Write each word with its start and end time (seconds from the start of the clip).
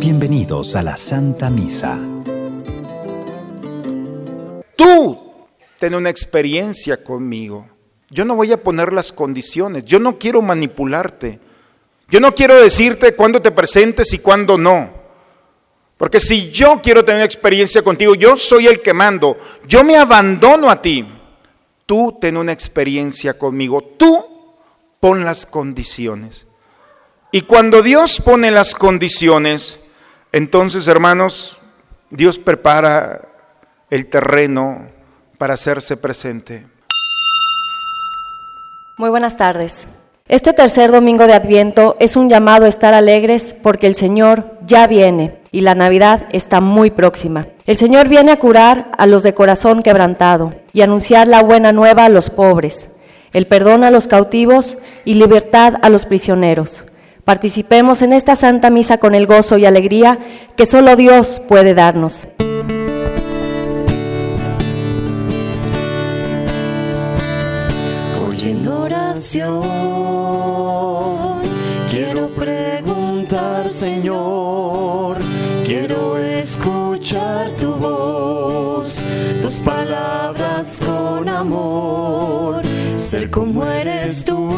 Bienvenidos 0.00 0.74
a 0.74 0.82
la 0.82 0.96
Santa 0.96 1.50
Misa. 1.50 1.96
Tú 4.74 5.18
ten 5.78 5.94
una 5.94 6.10
experiencia 6.10 7.04
conmigo. 7.04 7.68
Yo 8.10 8.24
no 8.24 8.34
voy 8.34 8.50
a 8.52 8.62
poner 8.62 8.92
las 8.92 9.12
condiciones. 9.12 9.84
Yo 9.84 10.00
no 10.00 10.18
quiero 10.18 10.42
manipularte. 10.42 11.38
Yo 12.08 12.18
no 12.18 12.34
quiero 12.34 12.60
decirte 12.60 13.14
cuándo 13.14 13.40
te 13.40 13.52
presentes 13.52 14.12
y 14.14 14.18
cuándo 14.18 14.58
no. 14.58 14.90
Porque 15.96 16.18
si 16.18 16.50
yo 16.50 16.80
quiero 16.82 17.04
tener 17.04 17.22
experiencia 17.22 17.82
contigo, 17.82 18.16
yo 18.16 18.36
soy 18.36 18.66
el 18.66 18.82
que 18.82 18.94
mando. 18.94 19.38
Yo 19.68 19.84
me 19.84 19.96
abandono 19.96 20.70
a 20.70 20.82
ti. 20.82 21.06
Tú 21.86 22.18
ten 22.20 22.36
una 22.36 22.52
experiencia 22.52 23.38
conmigo. 23.38 23.82
Tú 23.96 24.37
pon 25.00 25.24
las 25.24 25.46
condiciones. 25.46 26.46
Y 27.30 27.42
cuando 27.42 27.82
Dios 27.82 28.20
pone 28.20 28.50
las 28.50 28.74
condiciones, 28.74 29.84
entonces, 30.32 30.88
hermanos, 30.88 31.58
Dios 32.10 32.38
prepara 32.38 33.28
el 33.90 34.06
terreno 34.06 34.88
para 35.36 35.54
hacerse 35.54 35.96
presente. 35.96 36.66
Muy 38.96 39.10
buenas 39.10 39.36
tardes. 39.36 39.88
Este 40.26 40.52
tercer 40.52 40.90
domingo 40.90 41.26
de 41.26 41.32
Adviento 41.32 41.96
es 42.00 42.16
un 42.16 42.28
llamado 42.28 42.66
a 42.66 42.68
estar 42.68 42.92
alegres 42.92 43.54
porque 43.62 43.86
el 43.86 43.94
Señor 43.94 44.58
ya 44.66 44.86
viene 44.86 45.40
y 45.52 45.62
la 45.62 45.74
Navidad 45.74 46.26
está 46.32 46.60
muy 46.60 46.90
próxima. 46.90 47.46
El 47.64 47.78
Señor 47.78 48.08
viene 48.08 48.32
a 48.32 48.38
curar 48.38 48.90
a 48.98 49.06
los 49.06 49.22
de 49.22 49.32
corazón 49.32 49.82
quebrantado 49.82 50.52
y 50.74 50.82
anunciar 50.82 51.28
la 51.28 51.42
buena 51.42 51.72
nueva 51.72 52.04
a 52.04 52.08
los 52.10 52.28
pobres, 52.28 52.90
el 53.32 53.46
perdón 53.46 53.84
a 53.84 53.90
los 53.90 54.06
cautivos 54.06 54.78
y 55.04 55.14
libertad 55.14 55.74
a 55.82 55.90
los 55.90 56.06
prisioneros. 56.06 56.84
Participemos 57.24 58.02
en 58.02 58.12
esta 58.12 58.36
Santa 58.36 58.70
Misa 58.70 58.98
con 58.98 59.14
el 59.14 59.26
gozo 59.26 59.58
y 59.58 59.66
alegría 59.66 60.18
que 60.56 60.66
solo 60.66 60.96
Dios 60.96 61.40
puede 61.48 61.74
darnos. 61.74 62.26
Hoy 68.26 68.66
oración 68.66 69.98
Señor, 73.78 75.18
quiero 75.64 76.18
escuchar 76.18 77.50
tu 77.60 77.74
voz, 77.74 78.98
tus 79.40 79.56
palabras 79.56 80.80
con 80.84 81.28
amor, 81.28 82.57
ser 83.08 83.30
como 83.30 83.64
eres 83.64 84.22
tú, 84.22 84.52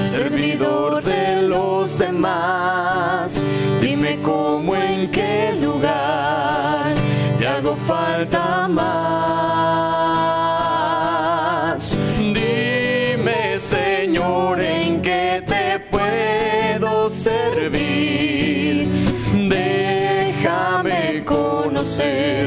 servidor 0.00 1.04
de 1.04 1.42
los 1.42 1.96
demás. 2.00 3.40
Dime 3.80 4.18
cómo, 4.24 4.74
en 4.74 5.08
qué 5.12 5.56
lugar 5.62 6.94
te 7.38 7.46
hago 7.46 7.76
falta 7.86 8.66
más. 8.66 8.82
Dime, 12.18 13.60
Señor, 13.60 14.60
en 14.60 15.00
qué 15.00 15.44
te 15.46 15.78
puedo 15.92 17.08
servir. 17.08 18.88
Déjame 19.48 21.22
conocer 21.24 22.41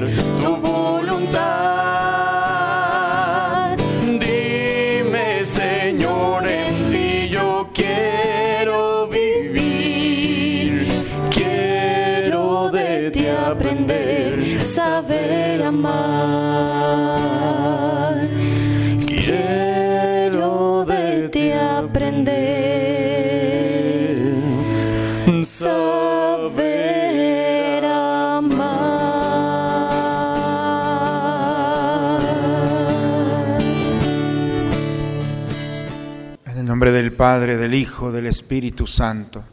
Padre, 37.16 37.58
del 37.58 37.74
Hijo, 37.74 38.12
del 38.12 38.28
Espíritu 38.28 38.88
Santo, 38.88 39.44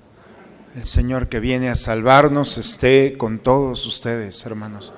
el 0.75 0.85
Señor 0.85 1.29
que 1.29 1.41
viene 1.41 1.69
a 1.69 1.77
salvarnos 1.77 2.59
esté 2.59 3.17
con 3.17 3.39
todos 3.39 3.87
ustedes, 3.87 4.45
hermanos. 4.47 4.93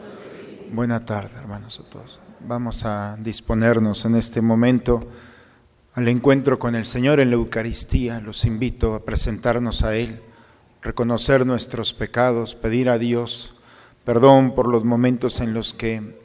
Buena 0.72 1.04
tarde, 1.04 1.30
hermanos, 1.36 1.80
a 1.80 1.90
todos. 1.90 2.20
Vamos 2.40 2.84
a 2.84 3.16
disponernos 3.20 4.04
en 4.04 4.16
este 4.16 4.40
momento 4.40 5.08
al 5.94 6.08
encuentro 6.08 6.58
con 6.58 6.74
el 6.74 6.86
Señor 6.86 7.20
en 7.20 7.30
la 7.30 7.36
Eucaristía. 7.36 8.20
Los 8.20 8.44
invito 8.44 8.94
a 8.94 9.04
presentarnos 9.04 9.82
a 9.82 9.96
Él, 9.96 10.22
reconocer 10.80 11.44
nuestros 11.44 11.92
pecados, 11.92 12.54
pedir 12.54 12.88
a 12.88 12.98
Dios 12.98 13.54
perdón 14.04 14.54
por 14.54 14.68
los 14.68 14.84
momentos 14.84 15.40
en 15.40 15.54
los 15.54 15.72
que 15.74 16.20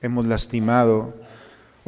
hemos 0.00 0.26
lastimado 0.26 1.17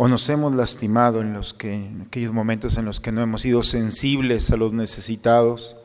o 0.03 0.09
nos 0.09 0.31
hemos 0.31 0.55
lastimado, 0.55 1.21
en 1.21 1.35
los 1.35 1.53
que 1.53 1.75
en 1.75 2.07
aquellos 2.07 2.33
momentos 2.33 2.79
en 2.79 2.87
los 2.87 3.01
que 3.01 3.13
no 3.13 3.21
hemos 3.21 3.43
sido 3.43 3.63
sensibles 3.63 4.51
a 4.51 4.57
los 4.57 4.73
necesitados. 4.73 5.77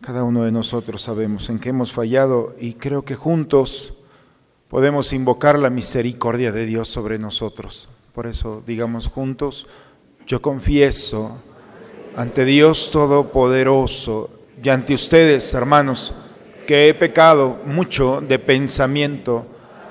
Cada 0.00 0.24
uno 0.24 0.44
de 0.44 0.50
nosotros 0.50 1.02
sabemos 1.02 1.50
en 1.50 1.58
qué 1.58 1.68
hemos 1.68 1.92
fallado 1.92 2.56
y 2.58 2.72
creo 2.72 3.04
que 3.04 3.14
juntos 3.14 3.92
podemos 4.70 5.12
invocar 5.12 5.58
la 5.58 5.68
misericordia 5.68 6.50
de 6.50 6.64
Dios 6.64 6.88
sobre 6.88 7.18
nosotros. 7.18 7.90
Por 8.14 8.26
eso 8.26 8.62
digamos 8.66 9.08
juntos, 9.08 9.66
yo 10.26 10.40
confieso 10.40 11.42
ante 12.16 12.46
Dios 12.46 12.90
Todopoderoso 12.90 14.30
y 14.64 14.70
ante 14.70 14.94
ustedes, 14.94 15.52
hermanos, 15.52 16.14
que 16.66 16.88
he 16.88 16.94
pecado 16.94 17.58
mucho 17.66 18.22
de 18.22 18.38
pensamiento, 18.38 19.44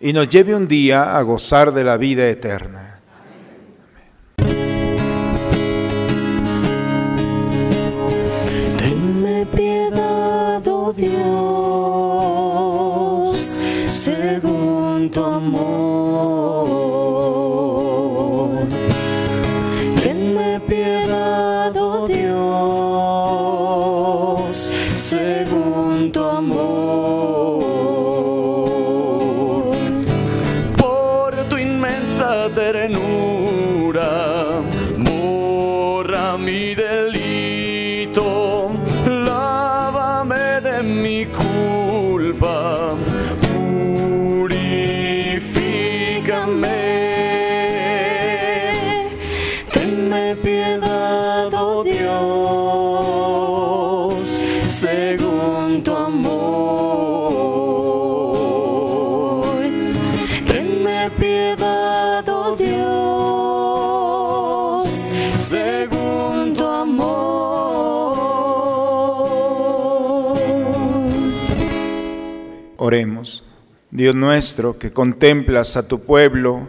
y 0.00 0.12
nos 0.12 0.28
lleve 0.28 0.54
un 0.54 0.68
día 0.68 1.16
a 1.16 1.22
gozar 1.22 1.72
de 1.72 1.84
la 1.84 1.96
vida 1.96 2.28
eterna. 2.28 2.96
Oh 10.88 10.92
Dios, 10.92 11.18
según 13.88 15.10
tu 15.10 15.24
amor. 15.24 15.55
Dios 73.96 74.14
nuestro, 74.14 74.78
que 74.78 74.92
contemplas 74.92 75.78
a 75.78 75.88
tu 75.88 76.00
pueblo, 76.00 76.68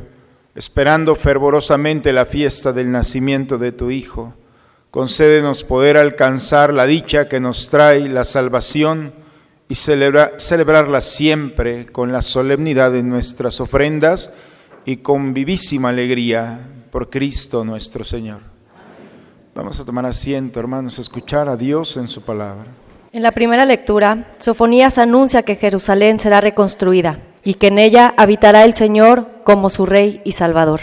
esperando 0.56 1.14
fervorosamente 1.14 2.14
la 2.14 2.24
fiesta 2.24 2.72
del 2.72 2.90
nacimiento 2.90 3.58
de 3.58 3.74
tu 3.74 3.92
Hijo, 3.92 4.34
concédenos 4.92 5.66
poder 5.66 5.98
alcanzar 5.98 6.74
la 6.74 6.86
dicha 6.86 7.28
que 7.28 7.42
nos 7.42 7.70
trae 7.70 8.08
la 8.08 8.24
salvación 8.24 9.12
y 9.68 9.76
celebra- 9.76 10.40
celebrarla 10.40 11.02
siempre 11.02 11.88
con 11.88 12.14
la 12.14 12.22
solemnidad 12.22 12.94
de 12.94 13.04
nuestras 13.04 13.60
ofrendas 13.60 14.32
y 14.86 14.96
con 14.98 15.34
vivísima 15.34 15.90
alegría 15.90 16.62
por 16.92 17.10
Cristo 17.10 17.66
nuestro 17.66 18.06
Señor. 18.06 18.40
Vamos 19.54 19.78
a 19.82 19.84
tomar 19.84 20.06
asiento, 20.06 20.62
hermanos, 20.62 20.98
a 20.98 21.02
escuchar 21.02 21.50
a 21.50 21.58
Dios 21.58 21.98
en 21.98 22.08
su 22.08 22.22
palabra. 22.22 22.68
En 23.13 23.24
la 23.24 23.31
primera 23.31 23.65
lectura, 23.65 24.27
Sofonías 24.38 24.98
anuncia 24.98 25.44
que 25.44 25.56
Jerusalén 25.56 26.19
será 26.19 26.42
reconstruida 26.42 27.19
y 27.42 27.54
que 27.54 27.68
en 27.68 27.80
ella 27.80 28.13
habitará 28.18 28.65
el 28.65 28.74
Señor 28.74 29.27
como 29.45 29.69
su 29.69 29.86
Rey 29.86 30.21
y 30.25 30.33
Salvador. 30.33 30.81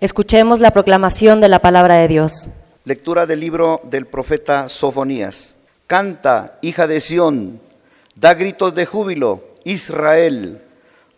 Escuchemos 0.00 0.60
la 0.60 0.72
proclamación 0.72 1.40
de 1.40 1.48
la 1.48 1.60
palabra 1.60 1.94
de 1.94 2.08
Dios. 2.08 2.50
Lectura 2.84 3.24
del 3.24 3.40
libro 3.40 3.80
del 3.84 4.06
profeta 4.06 4.68
Sofonías. 4.68 5.54
Canta, 5.86 6.58
hija 6.60 6.86
de 6.86 7.00
Sión, 7.00 7.60
da 8.16 8.34
gritos 8.34 8.74
de 8.74 8.84
júbilo, 8.84 9.42
Israel. 9.64 10.60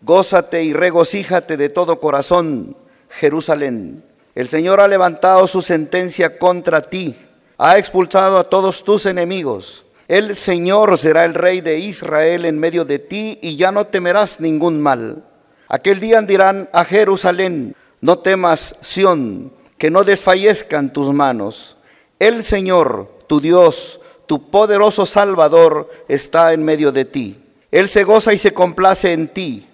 Gózate 0.01 0.63
y 0.63 0.71
regocíjate 0.71 1.57
de 1.57 1.67
todo 1.67 1.99
corazón, 1.99 2.77
Jerusalén. 3.09 4.05
El 4.35 4.47
Señor 4.47 4.79
ha 4.79 4.87
levantado 4.87 5.47
su 5.47 5.61
sentencia 5.61 6.37
contra 6.37 6.81
ti, 6.81 7.13
ha 7.57 7.77
expulsado 7.77 8.37
a 8.37 8.45
todos 8.45 8.85
tus 8.85 9.05
enemigos. 9.05 9.84
El 10.07 10.35
Señor 10.35 10.97
será 10.99 11.25
el 11.25 11.33
rey 11.33 11.61
de 11.61 11.79
Israel 11.79 12.45
en 12.45 12.59
medio 12.59 12.85
de 12.85 12.99
ti 12.99 13.39
y 13.41 13.55
ya 13.55 13.71
no 13.71 13.87
temerás 13.87 14.39
ningún 14.39 14.79
mal. 14.79 15.23
Aquel 15.67 15.99
día 15.99 16.21
dirán 16.21 16.69
a 16.73 16.85
Jerusalén, 16.85 17.75
no 18.01 18.19
temas, 18.19 18.75
Sión, 18.81 19.51
que 19.79 19.89
no 19.89 20.03
desfallezcan 20.03 20.93
tus 20.93 21.11
manos. 21.11 21.77
El 22.19 22.43
Señor, 22.43 23.09
tu 23.25 23.41
Dios, 23.41 23.99
tu 24.27 24.51
poderoso 24.51 25.07
Salvador, 25.07 25.89
está 26.07 26.53
en 26.53 26.63
medio 26.63 26.91
de 26.91 27.05
ti. 27.05 27.41
Él 27.71 27.89
se 27.89 28.03
goza 28.03 28.31
y 28.31 28.37
se 28.37 28.53
complace 28.53 29.11
en 29.11 29.27
ti. 29.27 29.67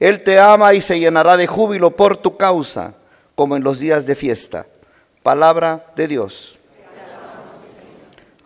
Él 0.00 0.24
te 0.24 0.40
ama 0.40 0.74
y 0.74 0.80
se 0.80 0.98
llenará 0.98 1.36
de 1.36 1.46
júbilo 1.46 1.92
por 1.92 2.16
tu 2.16 2.36
causa, 2.36 2.94
como 3.36 3.56
en 3.56 3.62
los 3.62 3.78
días 3.78 4.06
de 4.06 4.16
fiesta. 4.16 4.66
Palabra 5.22 5.86
de 5.94 6.08
Dios. 6.08 6.57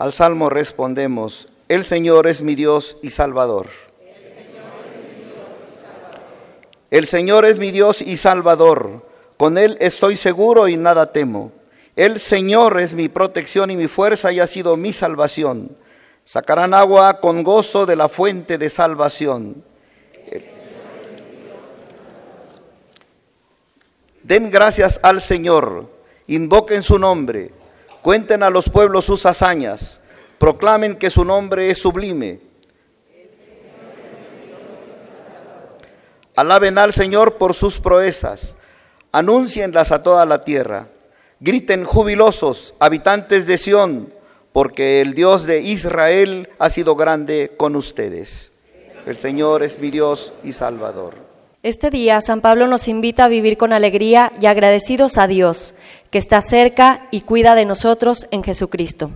Al 0.03 0.13
salmo 0.13 0.51
respondemos, 0.51 1.47
el 1.69 1.85
Señor 1.85 2.27
es 2.27 2.43
mi 2.43 2.57
Dios 2.57 2.97
y 3.03 3.11
Salvador. 3.11 3.69
El 6.91 7.07
Señor 7.07 7.45
es 7.45 7.61
mi 7.61 7.71
Dios 7.71 8.03
y 8.03 8.17
Salvador. 8.17 9.07
Con 9.37 9.59
Él 9.59 9.77
estoy 9.79 10.17
seguro 10.17 10.67
y 10.67 10.77
nada 10.77 11.13
temo. 11.13 11.53
El 11.95 12.19
Señor 12.19 12.81
es 12.81 12.95
mi 12.95 13.09
protección 13.09 13.71
y 13.71 13.77
mi 13.77 13.87
fuerza 13.87 14.33
y 14.33 14.41
ha 14.41 14.49
sido 14.49 14.77
mi 14.77 14.93
salvación. 14.93 15.77
Sacarán 16.25 16.75
agua 16.75 17.21
con 17.21 17.45
gozo 17.45 17.87
de 17.87 17.95
la 17.95 18.09
fuente 18.09 18.59
de 18.59 18.71
salvación. 18.71 19.63
Den 24.25 24.51
gracias 24.51 24.99
al 25.05 25.23
Señor, 25.23 25.89
invoquen 26.27 26.83
su 26.83 26.99
nombre, 26.99 27.53
cuenten 28.03 28.43
a 28.43 28.51
los 28.51 28.69
pueblos 28.69 29.05
sus 29.05 29.25
hazañas, 29.25 30.01
proclamen 30.39 30.97
que 30.97 31.09
su 31.09 31.25
nombre 31.25 31.71
es 31.71 31.79
sublime. 31.79 32.41
Alaben 36.35 36.79
al 36.79 36.93
Señor 36.93 37.35
por 37.35 37.55
sus 37.55 37.79
proezas, 37.79 38.57
anúncienlas 39.13 39.93
a 39.93 40.03
toda 40.03 40.27
la 40.27 40.45
tierra. 40.45 40.89
Griten 41.41 41.85
jubilosos, 41.85 42.75
habitantes 42.79 43.47
de 43.47 43.59
Sión, 43.59 44.13
porque 44.53 45.01
el 45.01 45.15
Dios 45.15 45.45
de 45.45 45.61
Israel 45.61 46.49
ha 46.59 46.71
sido 46.71 46.97
grande 46.97 47.53
con 47.57 47.77
ustedes. 47.77 48.53
El 49.07 49.17
Señor 49.17 49.63
es 49.63 49.79
mi 49.79 49.91
Dios 49.91 50.33
y 50.45 50.53
Salvador. 50.53 51.15
Este 51.63 51.91
día 51.91 52.21
San 52.21 52.41
Pablo 52.41 52.67
nos 52.67 52.89
invita 52.89 53.25
a 53.25 53.29
vivir 53.29 53.57
con 53.57 53.73
alegría 53.73 54.33
y 54.41 54.47
agradecidos 54.47 55.19
a 55.19 55.27
Dios, 55.27 55.75
que 56.13 56.19
está 56.19 56.43
cerca 56.43 57.07
y 57.11 57.23
cuida 57.23 57.55
de 57.55 57.65
nosotros 57.65 58.29
en 58.31 58.45
Jesucristo. 58.45 59.11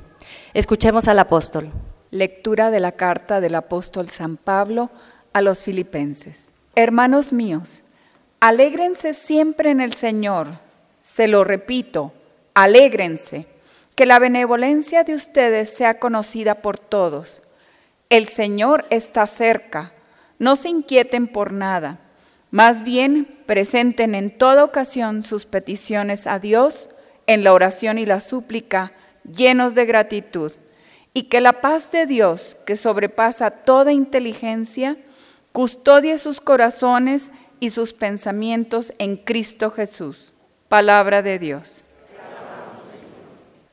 Escuchemos 0.54 1.08
al 1.08 1.18
apóstol. 1.18 1.70
Lectura 2.10 2.70
de 2.70 2.80
la 2.80 2.92
carta 2.92 3.42
del 3.42 3.54
apóstol 3.54 4.08
San 4.08 4.38
Pablo 4.38 4.88
a 5.34 5.42
los 5.42 5.62
filipenses. 5.62 6.52
Hermanos 6.74 7.34
míos, 7.34 7.82
alégrense 8.40 9.12
siempre 9.12 9.70
en 9.70 9.82
el 9.82 9.92
Señor. 9.92 10.58
Se 11.02 11.28
lo 11.28 11.44
repito, 11.44 12.14
alégrense. 12.54 13.46
Que 13.94 14.06
la 14.06 14.18
benevolencia 14.18 15.04
de 15.04 15.14
ustedes 15.14 15.68
sea 15.68 15.98
conocida 15.98 16.62
por 16.62 16.78
todos. 16.78 17.42
El 18.08 18.26
Señor 18.26 18.86
está 18.88 19.26
cerca. 19.26 19.92
No 20.38 20.56
se 20.56 20.70
inquieten 20.70 21.28
por 21.28 21.52
nada. 21.52 22.00
Más 22.56 22.82
bien, 22.82 23.28
presenten 23.44 24.14
en 24.14 24.30
toda 24.30 24.64
ocasión 24.64 25.24
sus 25.24 25.44
peticiones 25.44 26.26
a 26.26 26.38
Dios 26.38 26.88
en 27.26 27.44
la 27.44 27.52
oración 27.52 27.98
y 27.98 28.06
la 28.06 28.20
súplica, 28.20 28.94
llenos 29.30 29.74
de 29.74 29.84
gratitud. 29.84 30.52
Y 31.12 31.24
que 31.24 31.42
la 31.42 31.60
paz 31.60 31.92
de 31.92 32.06
Dios, 32.06 32.56
que 32.64 32.76
sobrepasa 32.76 33.50
toda 33.50 33.92
inteligencia, 33.92 34.96
custodie 35.52 36.16
sus 36.16 36.40
corazones 36.40 37.30
y 37.60 37.68
sus 37.68 37.92
pensamientos 37.92 38.94
en 38.96 39.18
Cristo 39.18 39.70
Jesús. 39.70 40.32
Palabra 40.70 41.20
de 41.20 41.38
Dios. 41.38 41.84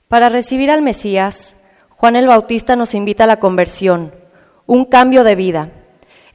Para 0.09 0.27
recibir 0.27 0.69
al 0.69 0.81
Mesías, 0.81 1.55
Juan 1.87 2.17
el 2.17 2.27
Bautista 2.27 2.75
nos 2.75 2.95
invita 2.95 3.23
a 3.23 3.27
la 3.27 3.39
conversión, 3.39 4.13
un 4.65 4.83
cambio 4.83 5.23
de 5.23 5.35
vida. 5.35 5.71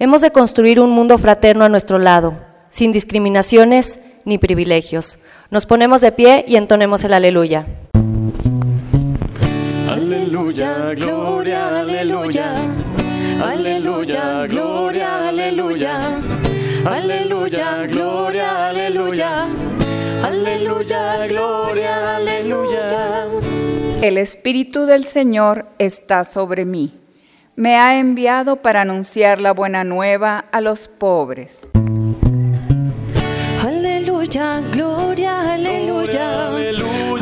Hemos 0.00 0.22
de 0.22 0.30
construir 0.30 0.78
un 0.78 0.90
mundo 0.90 1.18
fraterno 1.18 1.64
a 1.64 1.68
nuestro 1.68 1.98
lado, 1.98 2.38
sin 2.70 2.92
discriminaciones 2.92 3.98
ni 4.24 4.38
privilegios. 4.38 5.18
Nos 5.50 5.66
ponemos 5.66 6.00
de 6.00 6.12
pie 6.12 6.44
y 6.46 6.54
entonemos 6.54 7.02
el 7.02 7.14
aleluya. 7.14 7.66
Aleluya, 9.88 10.94
gloria, 10.94 11.80
aleluya. 11.80 12.54
Aleluya, 13.42 14.46
gloria, 14.46 15.28
aleluya. 15.28 16.00
Aleluya, 16.84 17.86
gloria, 17.88 18.68
aleluya. 18.68 19.46
Aleluya, 20.22 21.26
gloria, 21.26 22.16
aleluya. 22.16 23.26
El 24.00 24.16
Espíritu 24.18 24.86
del 24.86 25.04
Señor 25.04 25.66
está 25.80 26.22
sobre 26.22 26.64
mí. 26.64 26.94
Me 27.58 27.74
ha 27.74 27.98
enviado 27.98 28.62
para 28.62 28.82
anunciar 28.82 29.40
la 29.40 29.50
buena 29.50 29.82
nueva 29.82 30.44
a 30.52 30.60
los 30.60 30.86
pobres. 30.86 31.68
Aleluya, 33.60 34.62
gloria, 34.72 35.54
aleluya. 35.54 36.46
Aleluya, 36.46 37.16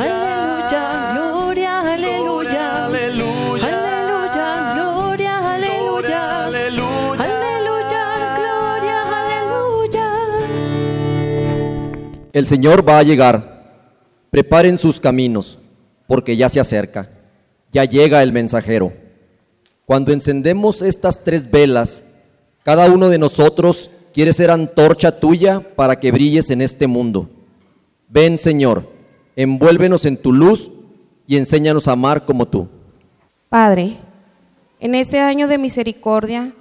gloria, 1.14 1.80
aleluya. 1.80 2.84
Aleluya, 2.84 4.74
gloria, 4.74 5.54
aleluya. 5.54 6.44
Aleluya, 7.14 8.04
gloria, 8.36 8.98
aleluya. 9.22 10.06
El 12.34 12.46
Señor 12.46 12.86
va 12.86 12.98
a 12.98 13.02
llegar. 13.02 13.56
Preparen 14.28 14.76
sus 14.76 15.00
caminos, 15.00 15.58
porque 16.06 16.36
ya 16.36 16.50
se 16.50 16.60
acerca. 16.60 17.08
Ya 17.72 17.86
llega 17.86 18.22
el 18.22 18.34
mensajero. 18.34 19.05
Cuando 19.86 20.12
encendemos 20.12 20.82
estas 20.82 21.22
tres 21.22 21.48
velas, 21.48 22.02
cada 22.64 22.90
uno 22.90 23.08
de 23.08 23.18
nosotros 23.18 23.88
quiere 24.12 24.32
ser 24.32 24.50
antorcha 24.50 25.20
tuya 25.20 25.60
para 25.60 26.00
que 26.00 26.10
brilles 26.10 26.50
en 26.50 26.60
este 26.60 26.88
mundo. 26.88 27.30
Ven, 28.08 28.36
Señor, 28.36 28.90
envuélvenos 29.36 30.04
en 30.04 30.16
tu 30.16 30.32
luz 30.32 30.70
y 31.28 31.36
enséñanos 31.36 31.86
a 31.86 31.92
amar 31.92 32.24
como 32.24 32.46
tú. 32.46 32.68
Padre, 33.48 33.98
en 34.80 34.96
este 34.96 35.20
año 35.20 35.46
de 35.46 35.58
misericordia, 35.58 36.52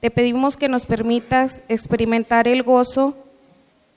te 0.00 0.10
pedimos 0.10 0.56
que 0.56 0.68
nos 0.68 0.86
permitas 0.86 1.62
experimentar 1.68 2.48
el 2.48 2.62
gozo 2.62 3.14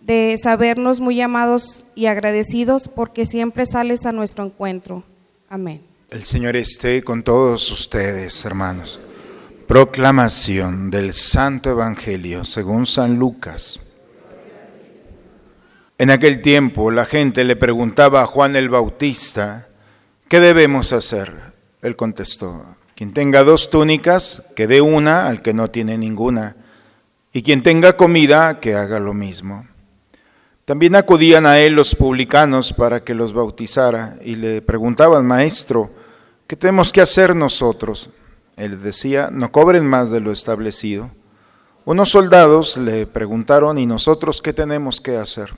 de 0.01 0.35
sabernos 0.37 0.99
muy 0.99 1.21
amados 1.21 1.85
y 1.95 2.07
agradecidos 2.07 2.89
porque 2.89 3.25
siempre 3.25 3.65
sales 3.65 4.05
a 4.05 4.11
nuestro 4.11 4.43
encuentro. 4.43 5.03
Amén. 5.47 5.92
El 6.13 6.25
Señor 6.25 6.55
esté 6.55 7.03
con 7.03 7.23
todos 7.23 7.71
ustedes, 7.71 8.45
hermanos. 8.45 8.99
Proclamación 9.67 10.91
del 10.91 11.11
Santo 11.15 11.71
Evangelio 11.71 12.45
según 12.45 12.85
San 12.85 13.17
Lucas. 13.17 13.79
En 15.97 16.11
aquel 16.11 16.39
tiempo 16.43 16.91
la 16.91 17.05
gente 17.05 17.43
le 17.43 17.55
preguntaba 17.55 18.21
a 18.21 18.27
Juan 18.27 18.55
el 18.55 18.69
Bautista, 18.69 19.69
¿qué 20.27 20.39
debemos 20.39 20.93
hacer? 20.93 21.33
Él 21.81 21.95
contestó, 21.95 22.63
quien 22.95 23.11
tenga 23.11 23.43
dos 23.43 23.71
túnicas, 23.71 24.43
que 24.55 24.67
dé 24.67 24.81
una 24.81 25.25
al 25.27 25.41
que 25.41 25.55
no 25.55 25.71
tiene 25.71 25.97
ninguna, 25.97 26.55
y 27.33 27.41
quien 27.41 27.63
tenga 27.63 27.97
comida, 27.97 28.59
que 28.59 28.75
haga 28.75 28.99
lo 28.99 29.15
mismo. 29.15 29.67
También 30.63 30.95
acudían 30.95 31.47
a 31.47 31.57
él 31.57 31.73
los 31.73 31.95
publicanos 31.95 32.71
para 32.71 33.03
que 33.03 33.15
los 33.15 33.33
bautizara 33.33 34.19
y 34.23 34.35
le 34.35 34.61
preguntaban, 34.61 35.25
Maestro, 35.25 36.02
¿qué 36.53 36.57
tenemos 36.57 36.91
que 36.91 37.01
hacer 37.01 37.35
nosotros? 37.35 38.11
Él 38.57 38.79
decía, 38.79 39.29
no 39.31 39.51
cobren 39.51 39.87
más 39.87 40.11
de 40.11 40.19
lo 40.19 40.31
establecido. 40.31 41.09
Unos 41.83 42.09
soldados 42.09 42.77
le 42.77 43.07
preguntaron, 43.07 43.79
¿y 43.79 43.87
nosotros 43.87 44.39
qué 44.39 44.53
tenemos 44.53 45.01
que 45.01 45.17
hacer? 45.17 45.55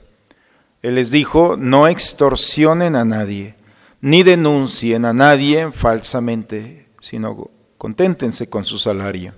Él 0.80 0.94
les 0.94 1.10
dijo, 1.10 1.56
no 1.58 1.86
extorsionen 1.86 2.96
a 2.96 3.04
nadie, 3.04 3.56
ni 4.00 4.22
denuncien 4.22 5.04
a 5.04 5.12
nadie 5.12 5.70
falsamente, 5.70 6.88
sino 7.02 7.50
conténtense 7.76 8.48
con 8.48 8.64
su 8.64 8.78
salario. 8.78 9.34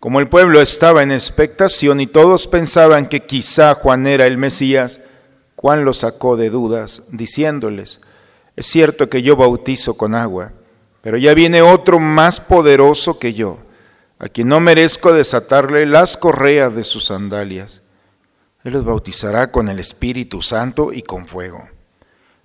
Como 0.00 0.18
el 0.18 0.28
pueblo 0.28 0.60
estaba 0.60 1.04
en 1.04 1.12
expectación 1.12 2.00
y 2.00 2.08
todos 2.08 2.48
pensaban 2.48 3.06
que 3.06 3.24
quizá 3.24 3.74
Juan 3.74 4.04
era 4.08 4.26
el 4.26 4.36
Mesías, 4.36 4.98
Juan 5.54 5.84
lo 5.84 5.94
sacó 5.94 6.36
de 6.36 6.50
dudas, 6.50 7.04
diciéndoles, 7.12 8.00
es 8.60 8.66
cierto 8.66 9.08
que 9.08 9.22
yo 9.22 9.36
bautizo 9.36 9.94
con 9.94 10.14
agua, 10.14 10.52
pero 11.02 11.16
ya 11.16 11.34
viene 11.34 11.62
otro 11.62 11.98
más 11.98 12.40
poderoso 12.40 13.18
que 13.18 13.34
yo, 13.34 13.58
a 14.18 14.28
quien 14.28 14.48
no 14.48 14.60
merezco 14.60 15.12
desatarle 15.12 15.86
las 15.86 16.16
correas 16.16 16.74
de 16.74 16.84
sus 16.84 17.06
sandalias. 17.06 17.82
Él 18.64 18.74
los 18.74 18.84
bautizará 18.84 19.50
con 19.50 19.68
el 19.68 19.78
Espíritu 19.78 20.42
Santo 20.42 20.92
y 20.92 21.02
con 21.02 21.26
fuego. 21.26 21.68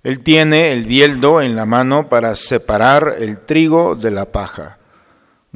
Él 0.02 0.20
tiene 0.20 0.72
el 0.72 0.86
bieldo 0.86 1.42
en 1.42 1.56
la 1.56 1.66
mano 1.66 2.08
para 2.08 2.34
separar 2.34 3.16
el 3.18 3.40
trigo 3.40 3.94
de 3.94 4.10
la 4.10 4.26
paja 4.32 4.78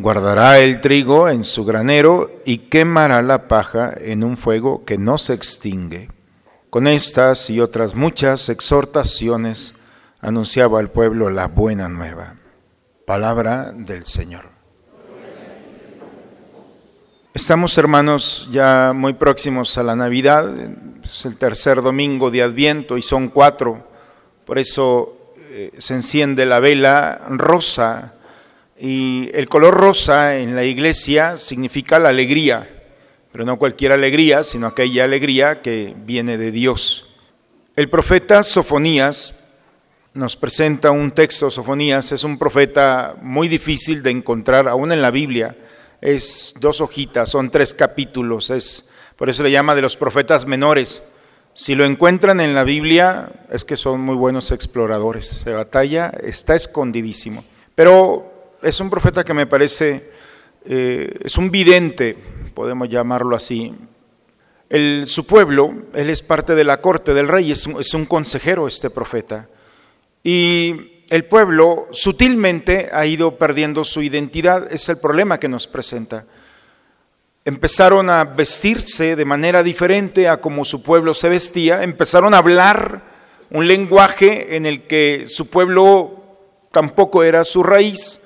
Guardará 0.00 0.60
el 0.60 0.80
trigo 0.80 1.28
en 1.28 1.44
su 1.44 1.66
granero 1.66 2.40
y 2.46 2.56
quemará 2.56 3.20
la 3.20 3.48
paja 3.48 3.92
en 4.00 4.24
un 4.24 4.38
fuego 4.38 4.82
que 4.86 4.96
no 4.96 5.18
se 5.18 5.34
extingue. 5.34 6.08
Con 6.70 6.86
estas 6.86 7.50
y 7.50 7.60
otras 7.60 7.94
muchas 7.94 8.48
exhortaciones 8.48 9.74
anunciaba 10.20 10.80
al 10.80 10.90
pueblo 10.90 11.30
la 11.30 11.48
buena 11.48 11.88
nueva. 11.88 12.34
Palabra 13.06 13.72
del 13.74 14.04
Señor. 14.04 14.48
Estamos 17.32 17.78
hermanos 17.78 18.48
ya 18.50 18.92
muy 18.94 19.14
próximos 19.14 19.78
a 19.78 19.82
la 19.82 19.94
Navidad, 19.94 20.52
es 21.04 21.24
el 21.24 21.36
tercer 21.36 21.80
domingo 21.80 22.30
de 22.30 22.42
Adviento 22.42 22.98
y 22.98 23.02
son 23.02 23.28
cuatro, 23.28 23.86
por 24.44 24.58
eso 24.58 25.32
eh, 25.50 25.72
se 25.78 25.94
enciende 25.94 26.44
la 26.44 26.58
vela 26.58 27.22
rosa 27.28 28.14
y 28.78 29.30
el 29.32 29.48
color 29.48 29.74
rosa 29.74 30.38
en 30.38 30.56
la 30.56 30.64
iglesia 30.64 31.36
significa 31.36 32.00
la 32.00 32.08
alegría, 32.08 32.68
pero 33.30 33.44
no 33.44 33.58
cualquier 33.58 33.92
alegría, 33.92 34.42
sino 34.42 34.66
aquella 34.66 35.04
alegría 35.04 35.62
que 35.62 35.94
viene 35.96 36.36
de 36.36 36.50
Dios. 36.50 37.14
El 37.76 37.88
profeta 37.88 38.42
Sofonías 38.42 39.34
nos 40.12 40.36
presenta 40.36 40.90
un 40.90 41.12
texto, 41.12 41.50
Sofonías 41.50 42.12
es 42.12 42.24
un 42.24 42.38
profeta 42.38 43.16
muy 43.22 43.48
difícil 43.48 44.02
de 44.02 44.10
encontrar 44.10 44.68
aún 44.68 44.92
en 44.92 45.02
la 45.02 45.10
Biblia, 45.10 45.56
es 46.00 46.54
dos 46.58 46.80
hojitas, 46.80 47.30
son 47.30 47.50
tres 47.50 47.74
capítulos, 47.74 48.50
es 48.50 48.88
por 49.16 49.28
eso 49.28 49.42
le 49.42 49.50
llama 49.50 49.74
de 49.74 49.82
los 49.82 49.96
profetas 49.96 50.46
menores. 50.46 51.02
Si 51.52 51.74
lo 51.74 51.84
encuentran 51.84 52.40
en 52.40 52.54
la 52.54 52.64
Biblia 52.64 53.30
es 53.50 53.64
que 53.64 53.76
son 53.76 54.00
muy 54.00 54.16
buenos 54.16 54.50
exploradores, 54.50 55.26
se 55.26 55.52
batalla, 55.52 56.10
está 56.22 56.54
escondidísimo. 56.54 57.44
Pero 57.74 58.56
es 58.62 58.80
un 58.80 58.90
profeta 58.90 59.24
que 59.24 59.34
me 59.34 59.46
parece, 59.46 60.10
eh, 60.64 61.18
es 61.22 61.36
un 61.36 61.50
vidente, 61.50 62.16
podemos 62.54 62.88
llamarlo 62.88 63.36
así. 63.36 63.74
El, 64.68 65.04
su 65.06 65.26
pueblo, 65.26 65.74
él 65.94 66.10
es 66.10 66.22
parte 66.22 66.54
de 66.54 66.64
la 66.64 66.80
corte 66.80 67.12
del 67.12 67.28
rey, 67.28 67.52
es 67.52 67.66
es 67.78 67.94
un 67.94 68.06
consejero 68.06 68.66
este 68.66 68.88
profeta. 68.88 69.48
Y 70.22 71.04
el 71.10 71.24
pueblo 71.24 71.88
sutilmente 71.90 72.88
ha 72.92 73.04
ido 73.06 73.36
perdiendo 73.36 73.84
su 73.84 74.02
identidad, 74.02 74.72
es 74.72 74.88
el 74.88 74.98
problema 74.98 75.40
que 75.40 75.48
nos 75.48 75.66
presenta. 75.66 76.24
Empezaron 77.44 78.10
a 78.10 78.24
vestirse 78.24 79.16
de 79.16 79.24
manera 79.24 79.62
diferente 79.62 80.28
a 80.28 80.40
como 80.40 80.64
su 80.64 80.82
pueblo 80.82 81.14
se 81.14 81.28
vestía, 81.28 81.82
empezaron 81.82 82.34
a 82.34 82.38
hablar 82.38 83.02
un 83.50 83.66
lenguaje 83.66 84.56
en 84.56 84.66
el 84.66 84.86
que 84.86 85.24
su 85.26 85.48
pueblo 85.48 86.22
tampoco 86.70 87.24
era 87.24 87.44
su 87.44 87.62
raíz, 87.62 88.20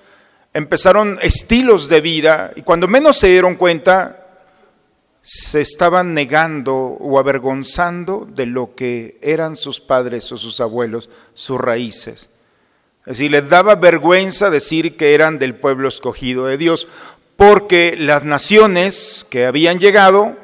empezaron 0.52 1.18
estilos 1.22 1.88
de 1.88 2.00
vida 2.00 2.52
y 2.54 2.62
cuando 2.62 2.86
menos 2.86 3.16
se 3.16 3.28
dieron 3.28 3.54
cuenta, 3.54 4.23
se 5.26 5.62
estaban 5.62 6.12
negando 6.12 6.74
o 6.76 7.18
avergonzando 7.18 8.28
de 8.30 8.44
lo 8.44 8.74
que 8.74 9.18
eran 9.22 9.56
sus 9.56 9.80
padres 9.80 10.30
o 10.32 10.36
sus 10.36 10.60
abuelos, 10.60 11.08
sus 11.32 11.58
raíces. 11.58 12.28
Es 13.06 13.18
decir, 13.18 13.30
les 13.30 13.48
daba 13.48 13.74
vergüenza 13.74 14.50
decir 14.50 14.98
que 14.98 15.14
eran 15.14 15.38
del 15.38 15.54
pueblo 15.54 15.88
escogido 15.88 16.44
de 16.44 16.58
Dios, 16.58 16.88
porque 17.36 17.96
las 17.98 18.24
naciones 18.24 19.26
que 19.30 19.46
habían 19.46 19.78
llegado 19.80 20.36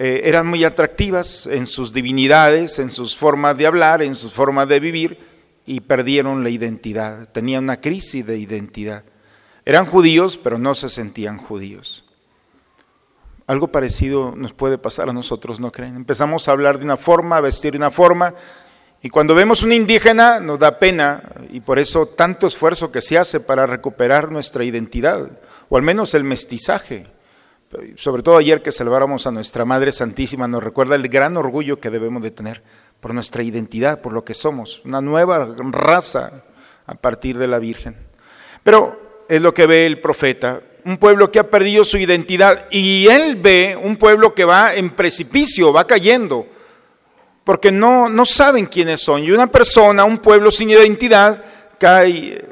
eh, 0.00 0.22
eran 0.24 0.48
muy 0.48 0.64
atractivas 0.64 1.46
en 1.46 1.66
sus 1.66 1.92
divinidades, 1.92 2.80
en 2.80 2.90
sus 2.90 3.16
formas 3.16 3.56
de 3.56 3.68
hablar, 3.68 4.02
en 4.02 4.16
sus 4.16 4.32
formas 4.32 4.68
de 4.68 4.80
vivir, 4.80 5.18
y 5.64 5.78
perdieron 5.80 6.42
la 6.42 6.50
identidad, 6.50 7.28
tenían 7.30 7.64
una 7.64 7.80
crisis 7.80 8.26
de 8.26 8.36
identidad. 8.36 9.04
Eran 9.64 9.86
judíos, 9.86 10.38
pero 10.42 10.58
no 10.58 10.74
se 10.74 10.88
sentían 10.88 11.38
judíos. 11.38 12.03
Algo 13.46 13.68
parecido 13.68 14.32
nos 14.36 14.54
puede 14.54 14.78
pasar 14.78 15.08
a 15.10 15.12
nosotros, 15.12 15.60
¿no 15.60 15.70
creen? 15.70 15.96
Empezamos 15.96 16.48
a 16.48 16.52
hablar 16.52 16.78
de 16.78 16.84
una 16.84 16.96
forma, 16.96 17.36
a 17.36 17.42
vestir 17.42 17.72
de 17.72 17.78
una 17.78 17.90
forma, 17.90 18.34
y 19.02 19.10
cuando 19.10 19.34
vemos 19.34 19.62
un 19.62 19.72
indígena 19.72 20.40
nos 20.40 20.58
da 20.58 20.78
pena, 20.78 21.22
y 21.50 21.60
por 21.60 21.78
eso 21.78 22.06
tanto 22.06 22.46
esfuerzo 22.46 22.90
que 22.90 23.02
se 23.02 23.18
hace 23.18 23.40
para 23.40 23.66
recuperar 23.66 24.32
nuestra 24.32 24.64
identidad, 24.64 25.30
o 25.68 25.76
al 25.76 25.82
menos 25.82 26.14
el 26.14 26.24
mestizaje. 26.24 27.06
Sobre 27.96 28.22
todo 28.22 28.38
ayer 28.38 28.62
que 28.62 28.72
celebramos 28.72 29.26
a 29.26 29.30
nuestra 29.30 29.66
Madre 29.66 29.92
Santísima, 29.92 30.48
nos 30.48 30.62
recuerda 30.62 30.94
el 30.94 31.08
gran 31.08 31.36
orgullo 31.36 31.80
que 31.80 31.90
debemos 31.90 32.22
de 32.22 32.30
tener 32.30 32.62
por 33.00 33.12
nuestra 33.12 33.42
identidad, 33.42 34.00
por 34.00 34.14
lo 34.14 34.24
que 34.24 34.32
somos, 34.32 34.80
una 34.86 35.02
nueva 35.02 35.54
raza 35.70 36.44
a 36.86 36.94
partir 36.94 37.36
de 37.36 37.48
la 37.48 37.58
Virgen. 37.58 37.96
Pero 38.62 39.24
es 39.28 39.42
lo 39.42 39.52
que 39.52 39.66
ve 39.66 39.84
el 39.84 40.00
profeta, 40.00 40.62
un 40.84 40.98
pueblo 40.98 41.30
que 41.30 41.38
ha 41.38 41.48
perdido 41.48 41.84
su 41.84 41.96
identidad 41.96 42.66
y 42.70 43.06
él 43.08 43.36
ve 43.36 43.78
un 43.80 43.96
pueblo 43.96 44.34
que 44.34 44.44
va 44.44 44.74
en 44.74 44.90
precipicio, 44.90 45.72
va 45.72 45.86
cayendo, 45.86 46.46
porque 47.42 47.72
no, 47.72 48.08
no 48.08 48.26
saben 48.26 48.66
quiénes 48.66 49.00
son. 49.00 49.22
Y 49.22 49.30
una 49.30 49.46
persona, 49.46 50.04
un 50.04 50.18
pueblo 50.18 50.50
sin 50.50 50.70
identidad, 50.70 51.42
cae 51.78 52.10
eh, 52.10 52.44